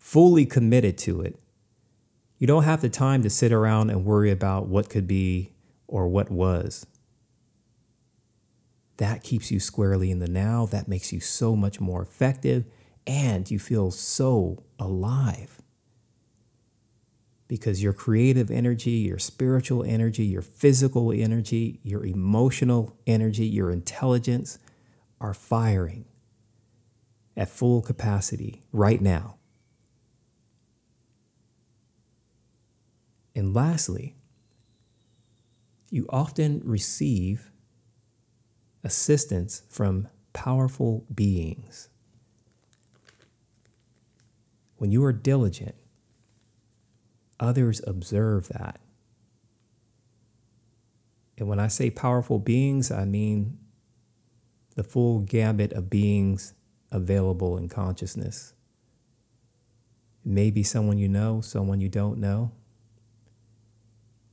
fully 0.05 0.45
committed 0.45 0.99
to 0.99 1.19
it, 1.19 1.35
you 2.37 2.45
don't 2.45 2.63
have 2.63 2.79
the 2.79 2.89
time 2.89 3.23
to 3.23 3.29
sit 3.29 3.51
around 3.51 3.89
and 3.89 4.05
worry 4.05 4.29
about 4.29 4.67
what 4.67 4.87
could 4.87 5.07
be 5.07 5.51
or 5.87 6.07
what 6.07 6.29
was. 6.29 6.85
That 8.97 9.23
keeps 9.23 9.49
you 9.49 9.59
squarely 9.59 10.11
in 10.11 10.19
the 10.19 10.27
now. 10.27 10.67
That 10.67 10.87
makes 10.87 11.11
you 11.11 11.19
so 11.19 11.55
much 11.55 11.79
more 11.81 12.03
effective, 12.03 12.65
and 13.07 13.49
you 13.49 13.57
feel 13.57 13.89
so 13.89 14.63
alive. 14.77 15.59
Because 17.47 17.81
your 17.81 17.91
creative 17.91 18.51
energy, 18.51 18.91
your 18.91 19.19
spiritual 19.19 19.83
energy, 19.83 20.23
your 20.23 20.43
physical 20.43 21.11
energy, 21.11 21.79
your 21.81 22.05
emotional 22.05 22.95
energy, 23.07 23.47
your 23.47 23.71
intelligence 23.71 24.59
are 25.19 25.33
firing 25.33 26.05
at 27.35 27.49
full 27.49 27.81
capacity 27.81 28.61
right 28.71 29.01
now. 29.01 29.37
And 33.35 33.53
lastly, 33.53 34.15
you 35.91 36.05
often 36.09 36.61
receive 36.63 37.51
assistance 38.83 39.63
from 39.69 40.07
powerful 40.33 41.05
beings. 41.13 41.89
When 44.77 44.91
you 44.91 45.03
are 45.03 45.13
diligent, 45.13 45.75
others 47.39 47.81
observe 47.85 48.47
that. 48.49 48.79
And 51.37 51.47
when 51.49 51.59
I 51.59 51.67
say 51.67 51.89
powerful 51.89 52.39
beings, 52.39 52.91
I 52.91 53.05
mean 53.05 53.57
the 54.75 54.83
full 54.83 55.19
gambit 55.19 55.73
of 55.73 55.89
beings 55.89 56.53
available 56.91 57.57
in 57.57 57.67
consciousness. 57.67 58.53
It 60.25 60.31
may 60.31 60.51
be 60.51 60.63
someone 60.63 60.97
you 60.97 61.09
know, 61.09 61.41
someone 61.41 61.81
you 61.81 61.89
don't 61.89 62.19
know. 62.19 62.51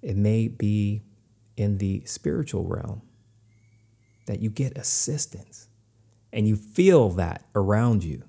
It 0.02 0.16
may 0.16 0.48
be 0.48 1.02
in 1.56 1.78
the 1.78 2.04
spiritual 2.04 2.66
realm 2.66 3.02
that 4.26 4.40
you 4.40 4.50
get 4.50 4.76
assistance 4.76 5.68
and 6.32 6.48
you 6.48 6.56
feel 6.56 7.10
that 7.10 7.46
around 7.54 8.04
you 8.04 8.24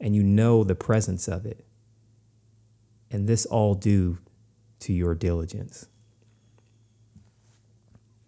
and 0.00 0.14
you 0.14 0.22
know 0.22 0.64
the 0.64 0.74
presence 0.74 1.28
of 1.28 1.44
it. 1.46 1.64
And 3.10 3.28
this 3.28 3.46
all 3.46 3.74
due 3.74 4.18
to 4.80 4.92
your 4.92 5.14
diligence. 5.14 5.86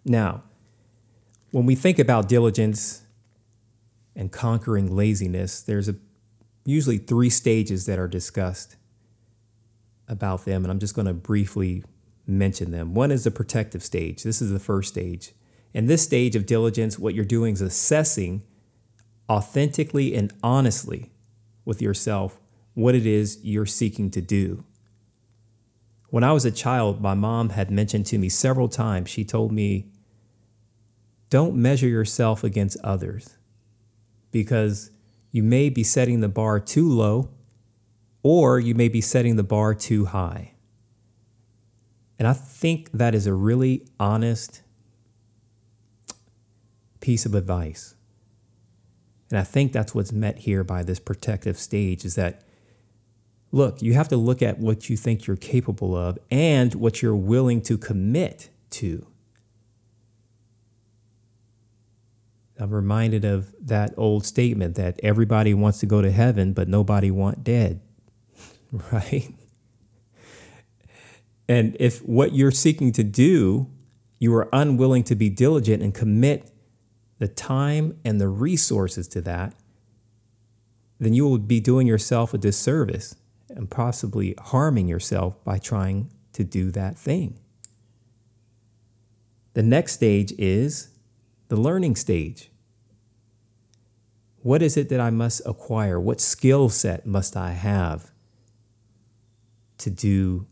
Now, 0.05 0.45
when 1.51 1.67
we 1.67 1.75
think 1.75 1.99
about 1.99 2.29
diligence 2.29 3.03
and 4.17 4.33
conquering 4.33 4.95
laziness, 4.95 5.61
there's 5.61 5.89
a, 5.89 5.97
usually 6.65 6.99
three 6.99 7.31
stages 7.31 7.87
that 7.87 7.99
are 7.99 8.09
discussed 8.09 8.77
about 10.09 10.45
them, 10.45 10.65
and 10.65 10.73
I'm 10.73 10.79
just 10.79 10.95
going 10.95 11.07
to 11.07 11.15
briefly 11.15 11.85
mention 12.29 12.71
them. 12.71 12.95
One 12.95 13.11
is 13.11 13.25
the 13.25 13.31
protective 13.31 13.83
stage. 13.83 14.23
This 14.23 14.43
is 14.43 14.51
the 14.51 14.59
first 14.59 14.91
stage. 14.91 15.33
In 15.73 15.87
this 15.87 16.03
stage 16.03 16.37
of 16.37 16.47
diligence, 16.47 16.99
what 16.99 17.15
you're 17.15 17.25
doing 17.25 17.55
is 17.55 17.61
assessing 17.61 18.43
authentically 19.31 20.15
and 20.15 20.33
honestly 20.43 21.13
with 21.65 21.83
yourself 21.83 22.41
what 22.75 22.95
it 22.95 23.07
is 23.07 23.41
you're 23.43 23.67
seeking 23.67 24.11
to 24.11 24.21
do. 24.21 24.65
When 26.11 26.25
I 26.25 26.33
was 26.33 26.45
a 26.45 26.51
child, 26.51 27.01
my 27.03 27.15
mom 27.15 27.51
had 27.51 27.71
mentioned 27.71 28.07
to 28.07 28.19
me 28.19 28.29
several 28.29 28.69
times, 28.69 29.11
she 29.11 29.25
told 29.25 29.53
me, 29.53 29.91
don't 31.29 31.57
measure 31.57 31.89
yourself 31.89 32.43
against 32.43 32.79
others 32.83 33.37
because 34.31 34.91
you 35.31 35.43
may 35.43 35.69
be 35.69 35.85
setting 35.85 36.21
the 36.21 36.29
bar 36.29 36.59
too 36.59 36.89
low 36.89 37.31
or 38.23 38.59
you 38.59 38.75
may 38.75 38.89
be 38.89 39.03
setting 39.03 39.37
the 39.37 39.43
bar 39.43 39.75
too 39.75 40.07
high. 40.07 40.55
And 42.19 42.27
I 42.27 42.33
think 42.33 42.91
that 42.93 43.15
is 43.15 43.27
a 43.27 43.35
really 43.35 43.87
honest 44.01 44.63
piece 47.01 47.25
of 47.25 47.35
advice. 47.35 47.95
And 49.31 49.39
I 49.39 49.45
think 49.45 49.73
that's 49.73 49.95
what's 49.95 50.13
met 50.13 50.39
here 50.39 50.65
by 50.65 50.83
this 50.83 50.99
protective 50.99 51.59
stage 51.59 52.05
is 52.05 52.15
that 52.17 52.43
look, 53.53 53.81
you 53.81 53.95
have 53.95 54.09
to 54.09 54.17
look 54.17 54.43
at 54.43 54.59
what 54.59 54.91
you 54.91 54.97
think 54.97 55.27
you're 55.27 55.37
capable 55.37 55.97
of 55.97 56.19
and 56.31 56.75
what 56.75 57.03
you're 57.03 57.17
willing 57.17 57.63
to 57.63 57.79
commit 57.79 58.51
to. 58.71 59.07
I'm 62.61 62.71
reminded 62.71 63.25
of 63.25 63.55
that 63.61 63.95
old 63.97 64.27
statement 64.27 64.75
that 64.75 64.99
everybody 65.03 65.55
wants 65.55 65.79
to 65.81 65.87
go 65.87 66.03
to 66.03 66.11
heaven, 66.11 66.53
but 66.53 66.69
nobody 66.69 67.11
want 67.11 67.45
dead, 67.45 67.81
right? 68.93 69.33
And 71.49 71.77
if 71.81 72.01
what 72.07 72.35
you're 72.35 72.51
seeking 72.51 72.93
to 72.93 73.03
do, 73.03 73.71
you 74.19 74.35
are 74.35 74.49
unwilling 74.53 75.05
to 75.05 75.15
be 75.15 75.31
diligent 75.31 75.83
and 75.83 75.95
commit 75.95 76.51
the 77.19 77.29
time 77.29 77.99
and 78.05 78.21
the 78.21 78.29
resources 78.29 79.09
to 79.09 79.21
that, 79.23 79.55
then 81.01 81.15
you 81.15 81.27
will 81.27 81.39
be 81.39 81.61
doing 81.61 81.87
yourself 81.87 82.35
a 82.35 82.39
disservice 82.39 83.17
and 83.49 83.71
possibly 83.71 84.35
harming 84.39 84.89
yourself 84.89 85.43
by 85.45 85.59
trying 85.59 86.13
to 86.33 86.45
do 86.45 86.71
that 86.73 86.99
thing. 86.99 87.39
The 89.55 89.63
next 89.63 89.93
stage 89.93 90.33
is 90.39 90.89
the 91.49 91.57
learning 91.57 91.97
stage. 91.97 92.51
What 94.43 94.63
is 94.63 94.77
it 94.77 94.89
that 94.91 95.01
I 95.01 95.11
must 95.11 95.43
acquire? 95.47 95.99
What 95.99 96.21
skill 96.21 96.69
set 96.69 97.07
must 97.07 97.37
I 97.37 97.53
have 97.53 98.13
to 99.79 99.91
do 99.91 100.47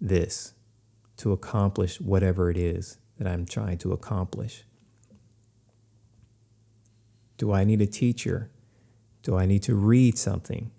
this 0.00 0.54
to 1.18 1.32
accomplish 1.32 2.00
whatever 2.00 2.50
it 2.50 2.56
is 2.56 2.98
that 3.18 3.26
I'm 3.26 3.46
trying 3.46 3.78
to 3.78 3.92
accomplish? 3.92 4.64
Do 7.38 7.52
I 7.52 7.64
need 7.64 7.80
a 7.80 7.86
teacher? 7.86 8.50
Do 9.22 9.36
I 9.36 9.46
need 9.46 9.62
to 9.64 9.74
read 9.74 10.18
something? 10.18 10.70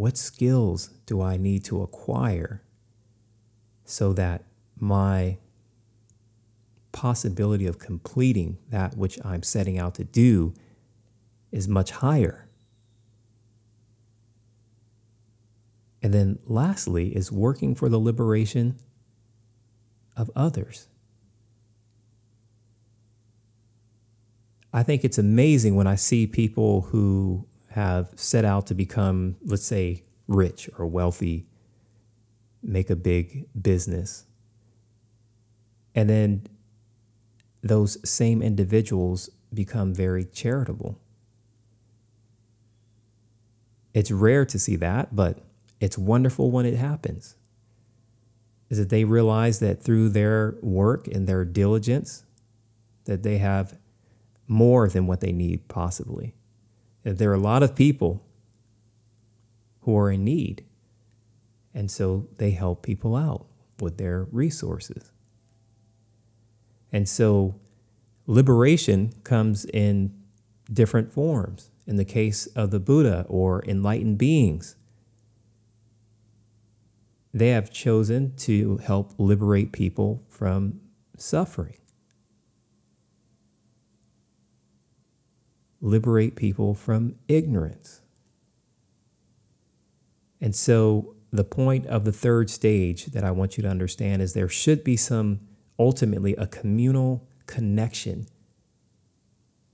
what 0.00 0.16
skills 0.16 0.88
do 1.04 1.20
I 1.20 1.36
need 1.36 1.62
to 1.64 1.82
acquire 1.82 2.62
so 3.84 4.14
that 4.14 4.44
my 4.78 5.36
possibility 6.90 7.66
of 7.66 7.78
completing 7.78 8.56
that 8.70 8.96
which 8.96 9.18
I'm 9.22 9.42
setting 9.42 9.78
out 9.78 9.94
to 9.96 10.04
do 10.04 10.54
is 11.52 11.68
much 11.68 11.90
higher. 11.90 12.48
And 16.02 16.14
then 16.14 16.38
lastly 16.46 17.14
is 17.14 17.30
working 17.30 17.74
for 17.74 17.88
the 17.88 17.98
liberation 17.98 18.78
of 20.16 20.30
others. 20.34 20.88
I 24.72 24.82
think 24.82 25.04
it's 25.04 25.18
amazing 25.18 25.74
when 25.74 25.86
I 25.86 25.96
see 25.96 26.26
people 26.26 26.82
who 26.82 27.46
have 27.70 28.10
set 28.16 28.44
out 28.44 28.66
to 28.68 28.74
become, 28.74 29.36
let's 29.44 29.64
say, 29.64 30.04
rich 30.26 30.70
or 30.78 30.86
wealthy, 30.86 31.46
make 32.62 32.88
a 32.88 32.96
big 32.96 33.46
business. 33.60 34.24
And 35.94 36.08
then 36.08 36.46
those 37.62 37.98
same 38.08 38.42
individuals 38.42 39.30
become 39.52 39.92
very 39.92 40.24
charitable. 40.24 40.98
It's 43.92 44.12
rare 44.12 44.44
to 44.46 44.58
see 44.58 44.76
that, 44.76 45.16
but 45.16 45.38
it's 45.80 45.98
wonderful 45.98 46.50
when 46.50 46.66
it 46.66 46.76
happens. 46.76 47.36
Is 48.68 48.78
that 48.78 48.90
they 48.90 49.04
realize 49.04 49.58
that 49.58 49.82
through 49.82 50.10
their 50.10 50.56
work 50.62 51.08
and 51.08 51.26
their 51.26 51.44
diligence, 51.44 52.24
that 53.06 53.24
they 53.24 53.38
have 53.38 53.76
more 54.46 54.88
than 54.88 55.06
what 55.06 55.20
they 55.20 55.32
need, 55.32 55.66
possibly. 55.66 56.34
That 57.02 57.18
there 57.18 57.30
are 57.30 57.34
a 57.34 57.38
lot 57.38 57.62
of 57.62 57.74
people 57.74 58.24
who 59.80 59.96
are 59.96 60.10
in 60.10 60.22
need. 60.22 60.64
And 61.74 61.90
so 61.90 62.28
they 62.36 62.50
help 62.50 62.82
people 62.82 63.16
out 63.16 63.46
with 63.80 63.96
their 63.96 64.24
resources. 64.30 65.10
And 66.92 67.08
so 67.08 67.54
liberation 68.26 69.12
comes 69.24 69.64
in 69.64 70.14
different 70.72 71.12
forms. 71.12 71.70
In 71.86 71.96
the 71.96 72.04
case 72.04 72.46
of 72.48 72.70
the 72.70 72.80
Buddha 72.80 73.24
or 73.28 73.64
enlightened 73.64 74.18
beings, 74.18 74.76
they 77.32 77.50
have 77.50 77.70
chosen 77.70 78.34
to 78.36 78.78
help 78.78 79.12
liberate 79.18 79.72
people 79.72 80.22
from 80.28 80.80
suffering, 81.16 81.78
liberate 85.80 86.36
people 86.36 86.74
from 86.74 87.16
ignorance. 87.28 88.02
And 90.40 90.54
so, 90.54 91.14
the 91.32 91.44
point 91.44 91.86
of 91.86 92.04
the 92.04 92.12
third 92.12 92.50
stage 92.50 93.06
that 93.06 93.22
I 93.22 93.30
want 93.30 93.56
you 93.56 93.62
to 93.62 93.68
understand 93.68 94.20
is 94.20 94.32
there 94.32 94.48
should 94.48 94.82
be 94.82 94.96
some 94.96 95.40
ultimately 95.78 96.34
a 96.34 96.46
communal 96.46 97.28
connection 97.46 98.26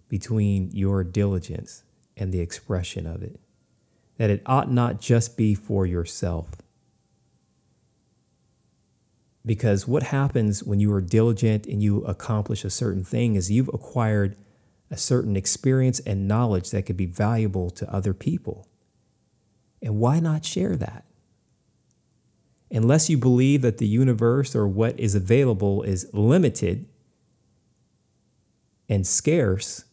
between 0.08 0.70
your 0.72 1.02
diligence 1.02 1.82
and 2.16 2.32
the 2.32 2.40
expression 2.40 3.06
of 3.06 3.22
it. 3.22 3.40
That 4.18 4.30
it 4.30 4.42
ought 4.46 4.70
not 4.70 5.00
just 5.00 5.36
be 5.36 5.54
for 5.54 5.86
yourself. 5.86 6.48
Because 9.46 9.86
what 9.86 10.02
happens 10.02 10.62
when 10.62 10.80
you 10.80 10.92
are 10.92 11.00
diligent 11.00 11.66
and 11.66 11.82
you 11.82 12.04
accomplish 12.04 12.64
a 12.64 12.70
certain 12.70 13.04
thing 13.04 13.36
is 13.36 13.50
you've 13.50 13.70
acquired 13.72 14.36
a 14.90 14.96
certain 14.96 15.36
experience 15.36 16.00
and 16.00 16.28
knowledge 16.28 16.70
that 16.70 16.82
could 16.82 16.96
be 16.96 17.06
valuable 17.06 17.70
to 17.70 17.90
other 17.92 18.12
people. 18.12 18.66
And 19.80 19.98
why 19.98 20.20
not 20.20 20.44
share 20.44 20.76
that? 20.76 21.06
unless 22.70 23.08
you 23.08 23.16
believe 23.16 23.62
that 23.62 23.78
the 23.78 23.86
universe 23.86 24.54
or 24.54 24.66
what 24.66 24.98
is 24.98 25.14
available 25.14 25.82
is 25.82 26.08
limited 26.12 26.86
and 28.88 29.06
scarce, 29.06 29.84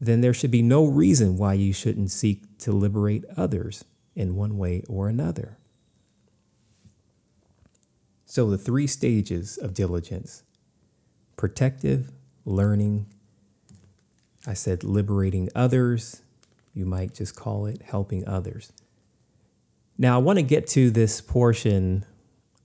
then 0.00 0.20
there 0.20 0.34
should 0.34 0.50
be 0.50 0.62
no 0.62 0.84
reason 0.84 1.36
why 1.36 1.54
you 1.54 1.72
shouldn't 1.72 2.10
seek 2.10 2.58
to 2.58 2.72
liberate 2.72 3.24
others 3.36 3.84
in 4.14 4.36
one 4.36 4.58
way 4.58 4.82
or 4.88 5.08
another. 5.08 5.58
So, 8.34 8.50
the 8.50 8.58
three 8.58 8.88
stages 8.88 9.58
of 9.58 9.74
diligence 9.74 10.42
protective, 11.36 12.10
learning, 12.44 13.06
I 14.44 14.54
said 14.54 14.82
liberating 14.82 15.50
others, 15.54 16.22
you 16.72 16.84
might 16.84 17.14
just 17.14 17.36
call 17.36 17.66
it 17.66 17.82
helping 17.82 18.26
others. 18.26 18.72
Now, 19.96 20.16
I 20.16 20.18
want 20.18 20.40
to 20.40 20.42
get 20.42 20.66
to 20.70 20.90
this 20.90 21.20
portion 21.20 22.06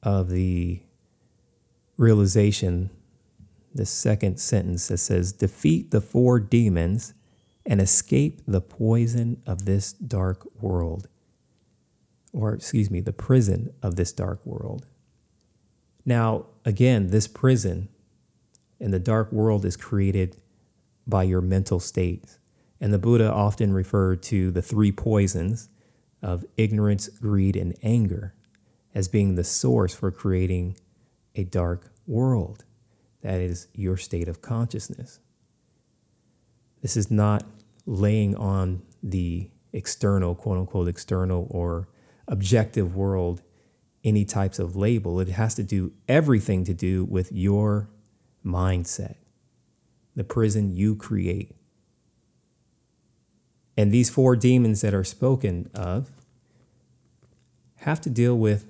of 0.02 0.32
the 0.32 0.82
realization, 1.98 2.90
the 3.72 3.86
second 3.86 4.40
sentence 4.40 4.88
that 4.88 4.98
says, 4.98 5.32
Defeat 5.32 5.92
the 5.92 6.02
four 6.02 6.40
demons 6.40 7.14
and 7.64 7.80
escape 7.80 8.42
the 8.48 8.62
poison 8.62 9.40
of 9.46 9.66
this 9.66 9.94
dark 9.94 10.48
world. 10.60 11.08
Or, 12.34 12.56
excuse 12.56 12.90
me, 12.90 13.02
the 13.02 13.14
prison 13.14 13.72
of 13.84 13.98
this 13.98 14.12
dark 14.12 14.44
world. 14.44 14.88
Now, 16.10 16.48
again, 16.66 17.12
this 17.12 17.28
prison 17.28 17.88
in 18.80 18.90
the 18.90 18.98
dark 18.98 19.32
world 19.32 19.64
is 19.64 19.78
created 19.78 20.38
by 21.06 21.22
your 21.22 21.40
mental 21.40 21.80
state. 21.80 22.40
And 22.82 22.92
the 22.92 22.98
Buddha 22.98 23.32
often 23.32 23.74
referred 23.74 24.24
to 24.24 24.50
the 24.50 24.64
three 24.64 24.92
poisons 24.92 25.70
of 26.24 26.44
ignorance, 26.58 27.10
greed, 27.10 27.56
and 27.56 27.76
anger 27.84 28.34
as 28.96 29.08
being 29.08 29.36
the 29.36 29.44
source 29.44 29.94
for 29.94 30.10
creating 30.10 30.78
a 31.36 31.44
dark 31.44 31.92
world. 32.08 32.66
That 33.22 33.40
is 33.40 33.68
your 33.76 33.96
state 33.96 34.28
of 34.28 34.42
consciousness. 34.42 35.20
This 36.82 36.98
is 36.98 37.12
not 37.12 37.44
laying 37.86 38.36
on 38.36 38.82
the 39.04 39.52
external, 39.74 40.34
quote 40.34 40.58
unquote, 40.58 40.88
external 40.88 41.46
or 41.52 41.88
objective 42.28 42.96
world 42.96 43.44
any 44.04 44.26
types 44.26 44.60
of 44.60 44.76
label. 44.76 45.20
It 45.20 45.30
has 45.30 45.56
to 45.56 45.64
do 45.64 45.94
everything 46.08 46.64
to 46.66 46.74
do 46.74 47.06
with 47.06 47.32
your 47.32 47.90
mindset, 48.46 49.16
the 50.16 50.24
prison 50.24 50.76
you 50.76 50.96
create 50.96 51.56
and 53.80 53.94
these 53.94 54.10
four 54.10 54.36
demons 54.36 54.82
that 54.82 54.94
are 54.94 55.06
spoken 55.06 55.70
of 55.74 56.12
have 57.78 58.02
to 58.02 58.10
deal 58.10 58.38
with, 58.38 58.66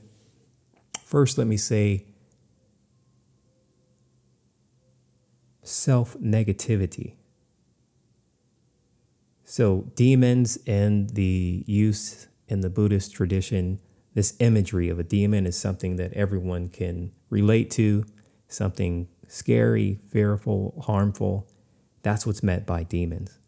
first, 1.03 1.35
let 1.35 1.47
me 1.47 1.57
say, 1.57 2.05
self 5.63 6.15
negativity. 6.19 7.13
So, 9.43 9.91
demons 9.95 10.59
and 10.67 11.09
the 11.09 11.63
use 11.65 12.27
in 12.47 12.61
the 12.61 12.69
Buddhist 12.69 13.11
tradition, 13.11 13.79
this 14.13 14.35
imagery 14.39 14.89
of 14.89 14.99
a 14.99 15.03
demon 15.03 15.45
is 15.45 15.57
something 15.57 15.95
that 15.97 16.13
everyone 16.13 16.67
can 16.69 17.11
relate 17.29 17.69
to, 17.71 18.05
something 18.47 19.07
scary, 19.27 19.99
fearful, 20.09 20.81
harmful. 20.85 21.47
That's 22.01 22.25
what's 22.25 22.43
meant 22.43 22.65
by 22.65 22.83
demons 22.83 23.39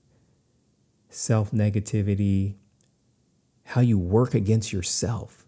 self 1.12 1.52
negativity, 1.52 2.56
how 3.66 3.82
you 3.82 3.98
work 4.00 4.34
against 4.34 4.74
yourself. 4.74 5.46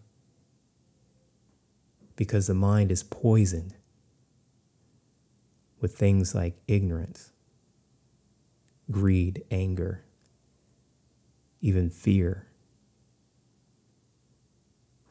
Because 2.16 2.46
the 2.46 2.54
mind 2.54 2.92
is 2.92 3.02
poisoned 3.02 3.74
with 5.80 5.96
things 5.96 6.32
like 6.34 6.54
ignorance, 6.68 7.32
greed, 8.90 9.42
anger, 9.50 10.04
even 11.60 11.90
fear. 11.90 12.46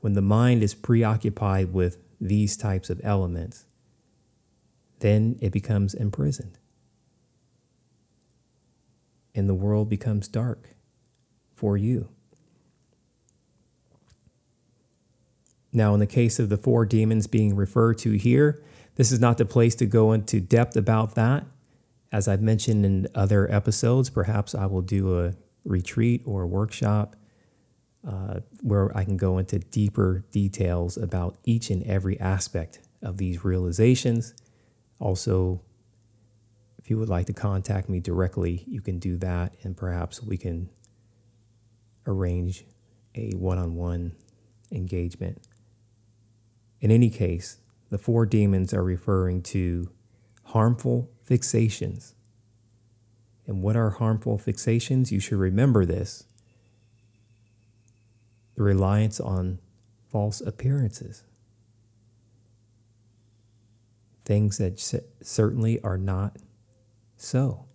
When 0.04 0.16
the 0.16 0.22
mind 0.22 0.64
is 0.64 0.74
preoccupied 0.74 1.72
with 1.72 1.98
these 2.20 2.58
types 2.58 2.90
of 2.90 3.00
elements, 3.06 3.64
then 5.00 5.38
it 5.40 5.54
becomes 5.54 5.94
imprisoned 5.94 6.58
and 9.34 9.48
the 9.48 9.54
world 9.54 9.88
becomes 9.88 10.28
dark 10.28 10.76
for 11.56 11.78
you. 11.78 12.10
Now, 15.72 15.94
in 15.94 16.02
the 16.02 16.06
case 16.06 16.38
of 16.38 16.50
the 16.50 16.58
four 16.58 16.86
demons 16.86 17.28
being 17.28 17.56
referred 17.56 17.98
to 18.00 18.12
here, 18.12 18.62
this 18.96 19.10
is 19.10 19.22
not 19.22 19.38
the 19.38 19.46
place 19.46 19.74
to 19.76 19.86
go 19.86 20.12
into 20.12 20.42
depth 20.42 20.76
about 20.76 21.16
that. 21.16 21.46
As 22.12 22.28
I've 22.28 22.42
mentioned 22.42 22.86
in 22.86 23.08
other 23.16 23.50
episodes, 23.50 24.10
perhaps 24.10 24.54
I 24.54 24.66
will 24.66 24.82
do 24.82 25.18
a 25.18 25.36
retreat 25.64 26.24
or 26.26 26.42
a 26.42 26.48
workshop 26.48 27.16
uh, 28.08 28.42
where 28.62 28.96
I 28.96 29.06
can 29.06 29.18
go 29.18 29.38
into 29.38 29.60
deeper 29.60 30.26
details 30.32 30.98
about 30.98 31.38
each 31.46 31.70
and 31.70 31.84
every 31.84 32.20
aspect 32.20 32.80
of 33.02 33.18
these 33.18 33.44
realizations. 33.44 34.34
Also, 35.00 35.62
if 36.78 36.90
you 36.90 36.98
would 36.98 37.10
like 37.10 37.28
to 37.28 37.34
contact 37.34 37.88
me 37.88 38.00
directly, 38.00 38.66
you 38.68 38.82
can 38.82 39.00
do 39.00 39.18
that, 39.18 39.56
and 39.64 39.78
perhaps 39.78 40.22
we 40.22 40.38
can 40.38 40.70
arrange 42.06 42.66
a 43.16 43.32
one 43.32 43.58
on 43.58 43.76
one 43.76 44.14
engagement. 44.72 45.48
In 46.82 46.92
any 46.92 47.10
case, 47.10 47.60
the 47.90 47.98
four 47.98 48.26
demons 48.26 48.74
are 48.74 48.84
referring 48.84 49.42
to 49.44 49.92
harmful 50.46 51.10
fixations. 51.30 52.16
And 53.48 53.62
what 53.62 53.78
are 53.78 53.92
harmful 53.92 54.38
fixations? 54.38 55.12
You 55.12 55.20
should 55.20 55.38
remember 55.38 55.86
this 55.86 56.26
the 58.56 58.64
reliance 58.64 59.20
on 59.20 59.60
false 60.12 60.42
appearances, 60.42 61.24
things 64.26 64.58
that 64.58 64.80
certainly 65.22 65.82
are 65.82 65.98
not 65.98 66.38
so. 67.18 67.66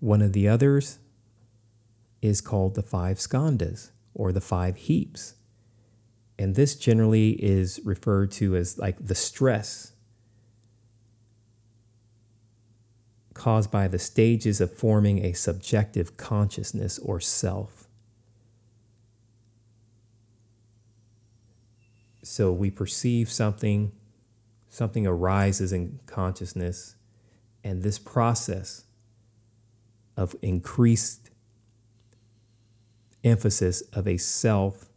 One 0.00 0.22
of 0.22 0.32
the 0.32 0.48
others 0.48 0.98
is 2.22 2.40
called 2.40 2.74
the 2.74 2.82
five 2.82 3.18
skandhas 3.18 3.90
or 4.14 4.32
the 4.32 4.40
five 4.40 4.76
heaps. 4.76 5.34
And 6.38 6.54
this 6.54 6.74
generally 6.74 7.32
is 7.42 7.80
referred 7.84 8.30
to 8.32 8.56
as 8.56 8.78
like 8.78 8.96
the 8.98 9.14
stress 9.14 9.92
caused 13.34 13.70
by 13.70 13.88
the 13.88 13.98
stages 13.98 14.60
of 14.60 14.70
forming 14.72 15.24
a 15.24 15.32
subjective 15.32 16.16
consciousness 16.16 16.98
or 16.98 17.20
self. 17.20 17.79
So 22.30 22.52
we 22.52 22.70
perceive 22.70 23.28
something, 23.28 23.90
something 24.68 25.04
arises 25.04 25.72
in 25.72 25.98
consciousness, 26.06 26.94
and 27.64 27.82
this 27.82 27.98
process 27.98 28.84
of 30.16 30.36
increased 30.40 31.30
emphasis 33.24 33.80
of 33.92 34.06
a 34.06 34.16
self 34.16 34.90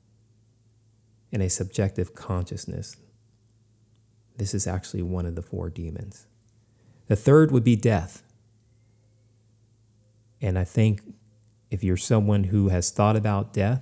and 1.32 1.42
a 1.42 1.50
subjective 1.50 2.14
consciousness. 2.14 2.98
This 4.38 4.54
is 4.54 4.68
actually 4.68 5.02
one 5.02 5.26
of 5.26 5.34
the 5.34 5.42
four 5.42 5.72
demons. 5.72 6.28
The 7.08 7.16
third 7.16 7.50
would 7.50 7.64
be 7.64 7.76
death. 7.76 8.22
And 10.40 10.60
I 10.60 10.66
think 10.66 11.02
if 11.72 11.84
you're 11.84 11.98
someone 11.98 12.44
who 12.44 12.70
has 12.70 12.92
thought 12.92 13.16
about 13.16 13.54
death 13.54 13.82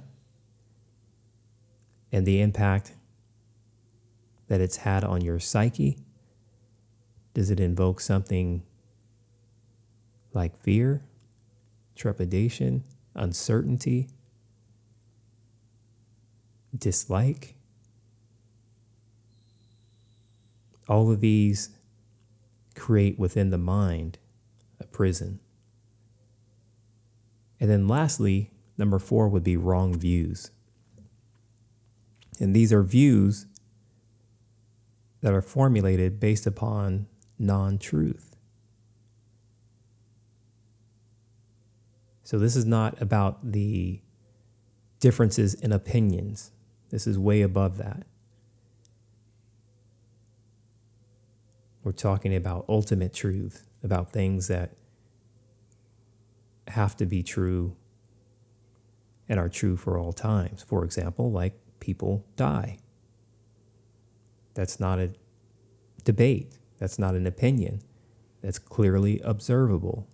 and 2.13 2.25
the 2.25 2.39
impact 2.39 2.93
that 4.51 4.59
it's 4.59 4.75
had 4.75 5.01
on 5.05 5.21
your 5.21 5.39
psyche, 5.39 5.97
does 7.33 7.49
it 7.49 7.57
invoke 7.57 8.01
something 8.01 8.61
like 10.33 10.57
fear, 10.57 11.05
trepidation, 11.95 12.83
uncertainty, 13.15 14.09
dislike? 16.77 17.55
All 20.85 21.09
of 21.09 21.21
these 21.21 21.69
create 22.75 23.17
within 23.17 23.51
the 23.51 23.57
mind 23.57 24.17
a 24.81 24.83
prison. 24.83 25.39
And 27.57 27.69
then 27.69 27.87
lastly, 27.87 28.51
number 28.77 28.99
four 28.99 29.29
would 29.29 29.45
be 29.45 29.55
wrong 29.55 29.97
views. 29.97 30.51
And 32.37 32.53
these 32.53 32.73
are 32.73 32.83
views 32.83 33.45
that 35.21 35.33
are 35.33 35.41
formulated 35.41 36.19
based 36.19 36.45
upon 36.45 37.07
non 37.39 37.77
truth. 37.77 38.35
So 42.23 42.37
this 42.39 42.55
is 42.55 42.65
not 42.65 43.01
about 43.01 43.51
the 43.51 44.01
differences 44.99 45.53
in 45.53 45.71
opinions. 45.71 46.51
This 46.89 47.05
is 47.05 47.19
way 47.19 47.41
above 47.41 47.77
that. 47.77 48.03
We're 51.83 51.91
talking 51.91 52.35
about 52.35 52.65
ultimate 52.69 53.13
truth, 53.13 53.67
about 53.83 54.11
things 54.11 54.47
that 54.47 54.75
have 56.67 56.95
to 56.97 57.05
be 57.05 57.23
true 57.23 57.75
and 59.27 59.39
are 59.39 59.49
true 59.49 59.75
for 59.75 59.97
all 59.97 60.13
times. 60.13 60.61
For 60.61 60.85
example, 60.85 61.31
like 61.31 61.53
people 61.79 62.25
die. 62.35 62.77
That's 64.53 64.79
not 64.79 64.99
a 64.99 65.13
debate, 66.03 66.57
that's 66.77 66.99
not 66.99 67.15
an 67.15 67.27
opinion, 67.27 67.81
that's 68.41 68.59
clearly 68.59 69.19
observable. 69.23 70.07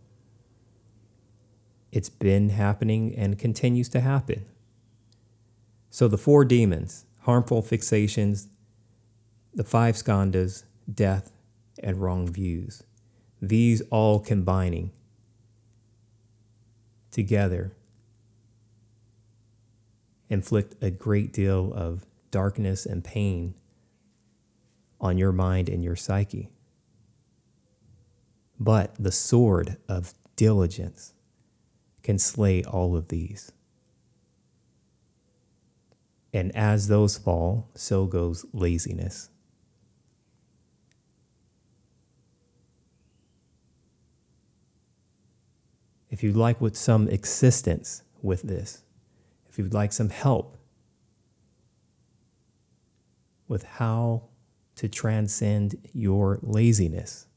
It's 1.91 2.09
been 2.09 2.49
happening 2.49 3.15
and 3.15 3.39
continues 3.39 3.89
to 3.89 4.01
happen. 4.01 4.45
So 5.89 6.07
the 6.07 6.17
four 6.17 6.45
demons, 6.45 7.05
harmful 7.21 7.63
fixations, 7.63 8.47
the 9.53 9.63
five 9.63 9.95
skandhas, 9.95 10.63
death, 10.93 11.31
and 11.81 11.97
wrong 12.01 12.27
views, 12.27 12.83
these 13.41 13.81
all 13.89 14.19
combining 14.19 14.91
together 17.11 17.71
inflict 20.29 20.75
a 20.83 20.91
great 20.91 21.31
deal 21.31 21.73
of 21.73 22.05
darkness 22.31 22.85
and 22.85 23.03
pain 23.03 23.55
on 24.99 25.17
your 25.17 25.31
mind 25.31 25.69
and 25.69 25.83
your 25.83 25.95
psyche. 25.95 26.49
But 28.59 28.95
the 28.97 29.11
sword 29.11 29.77
of 29.87 30.13
diligence 30.35 31.13
can 32.03 32.17
slay 32.17 32.63
all 32.63 32.95
of 32.95 33.09
these. 33.09 33.51
And 36.33 36.55
as 36.55 36.87
those 36.87 37.17
fall, 37.17 37.69
so 37.75 38.05
goes 38.05 38.45
laziness. 38.53 39.29
If 46.09 46.23
you'd 46.23 46.35
like 46.35 46.59
with 46.61 46.75
some 46.75 47.07
assistance 47.07 48.03
with 48.21 48.43
this, 48.43 48.83
if 49.49 49.57
you'd 49.57 49.73
like 49.73 49.93
some 49.93 50.09
help 50.09 50.57
with 53.47 53.63
how 53.63 54.23
to 54.77 54.87
transcend 54.87 55.75
your 55.93 56.39
laziness, 56.41 57.27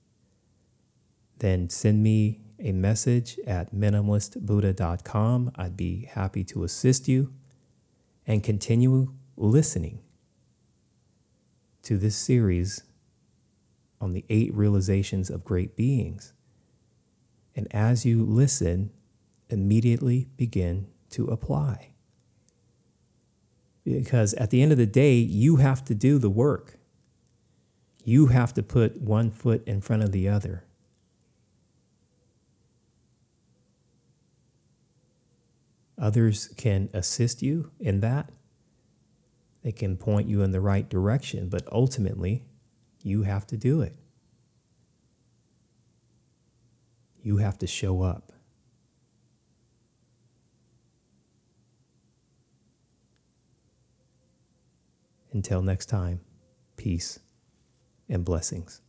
then 1.39 1.69
send 1.69 2.03
me 2.03 2.41
a 2.59 2.73
message 2.73 3.39
at 3.47 3.75
minimalistbuddha.com. 3.75 5.53
I'd 5.57 5.77
be 5.77 6.05
happy 6.13 6.45
to 6.45 6.65
assist 6.65 7.09
you 7.09 7.33
and 8.27 8.45
continue 8.45 9.13
listening 9.37 10.01
to 11.83 11.97
this 11.97 12.15
series 12.15 12.83
on 14.01 14.13
the 14.13 14.25
eight 14.29 14.55
realizations 14.55 15.31
of 15.31 15.45
great 15.45 15.77
beings. 15.77 16.33
And 17.57 17.67
as 17.71 18.05
you 18.05 18.25
listen, 18.25 18.91
immediately 19.49 20.29
begin 20.37 20.89
to 21.11 21.27
apply. 21.27 21.93
Because 23.85 24.35
at 24.35 24.51
the 24.51 24.63
end 24.63 24.73
of 24.73 24.79
the 24.79 24.87
day, 24.87 25.15
you 25.15 25.57
have 25.57 25.85
to 25.87 25.95
do 25.95 26.19
the 26.19 26.31
work. 26.31 26.80
You 28.05 28.27
have 28.27 28.55
to 28.55 28.63
put 28.63 29.01
one 29.01 29.31
foot 29.31 29.67
in 29.67 29.81
front 29.81 30.03
of 30.03 30.13
the 30.13 30.29
other. 30.29 30.65
Others 35.99 36.49
can 36.57 36.89
assist 36.95 37.43
you 37.43 37.71
in 37.79 38.01
that. 38.01 38.31
They 39.63 39.73
can 39.73 39.99
point 39.99 40.29
you 40.29 40.43
in 40.43 40.51
the 40.51 40.61
right 40.61 40.89
direction, 40.89 41.51
but 41.51 41.71
ultimately, 41.71 42.45
you 43.03 43.25
have 43.25 43.47
to 43.49 43.59
do 43.59 43.83
it. 43.83 43.95
You 47.23 47.37
have 47.37 47.59
to 47.59 47.67
show 47.67 48.03
up. 48.03 48.33
Until 55.33 55.61
next 55.61 55.87
time, 55.87 56.21
peace 56.77 57.21
and 58.11 58.25
blessings. 58.25 58.83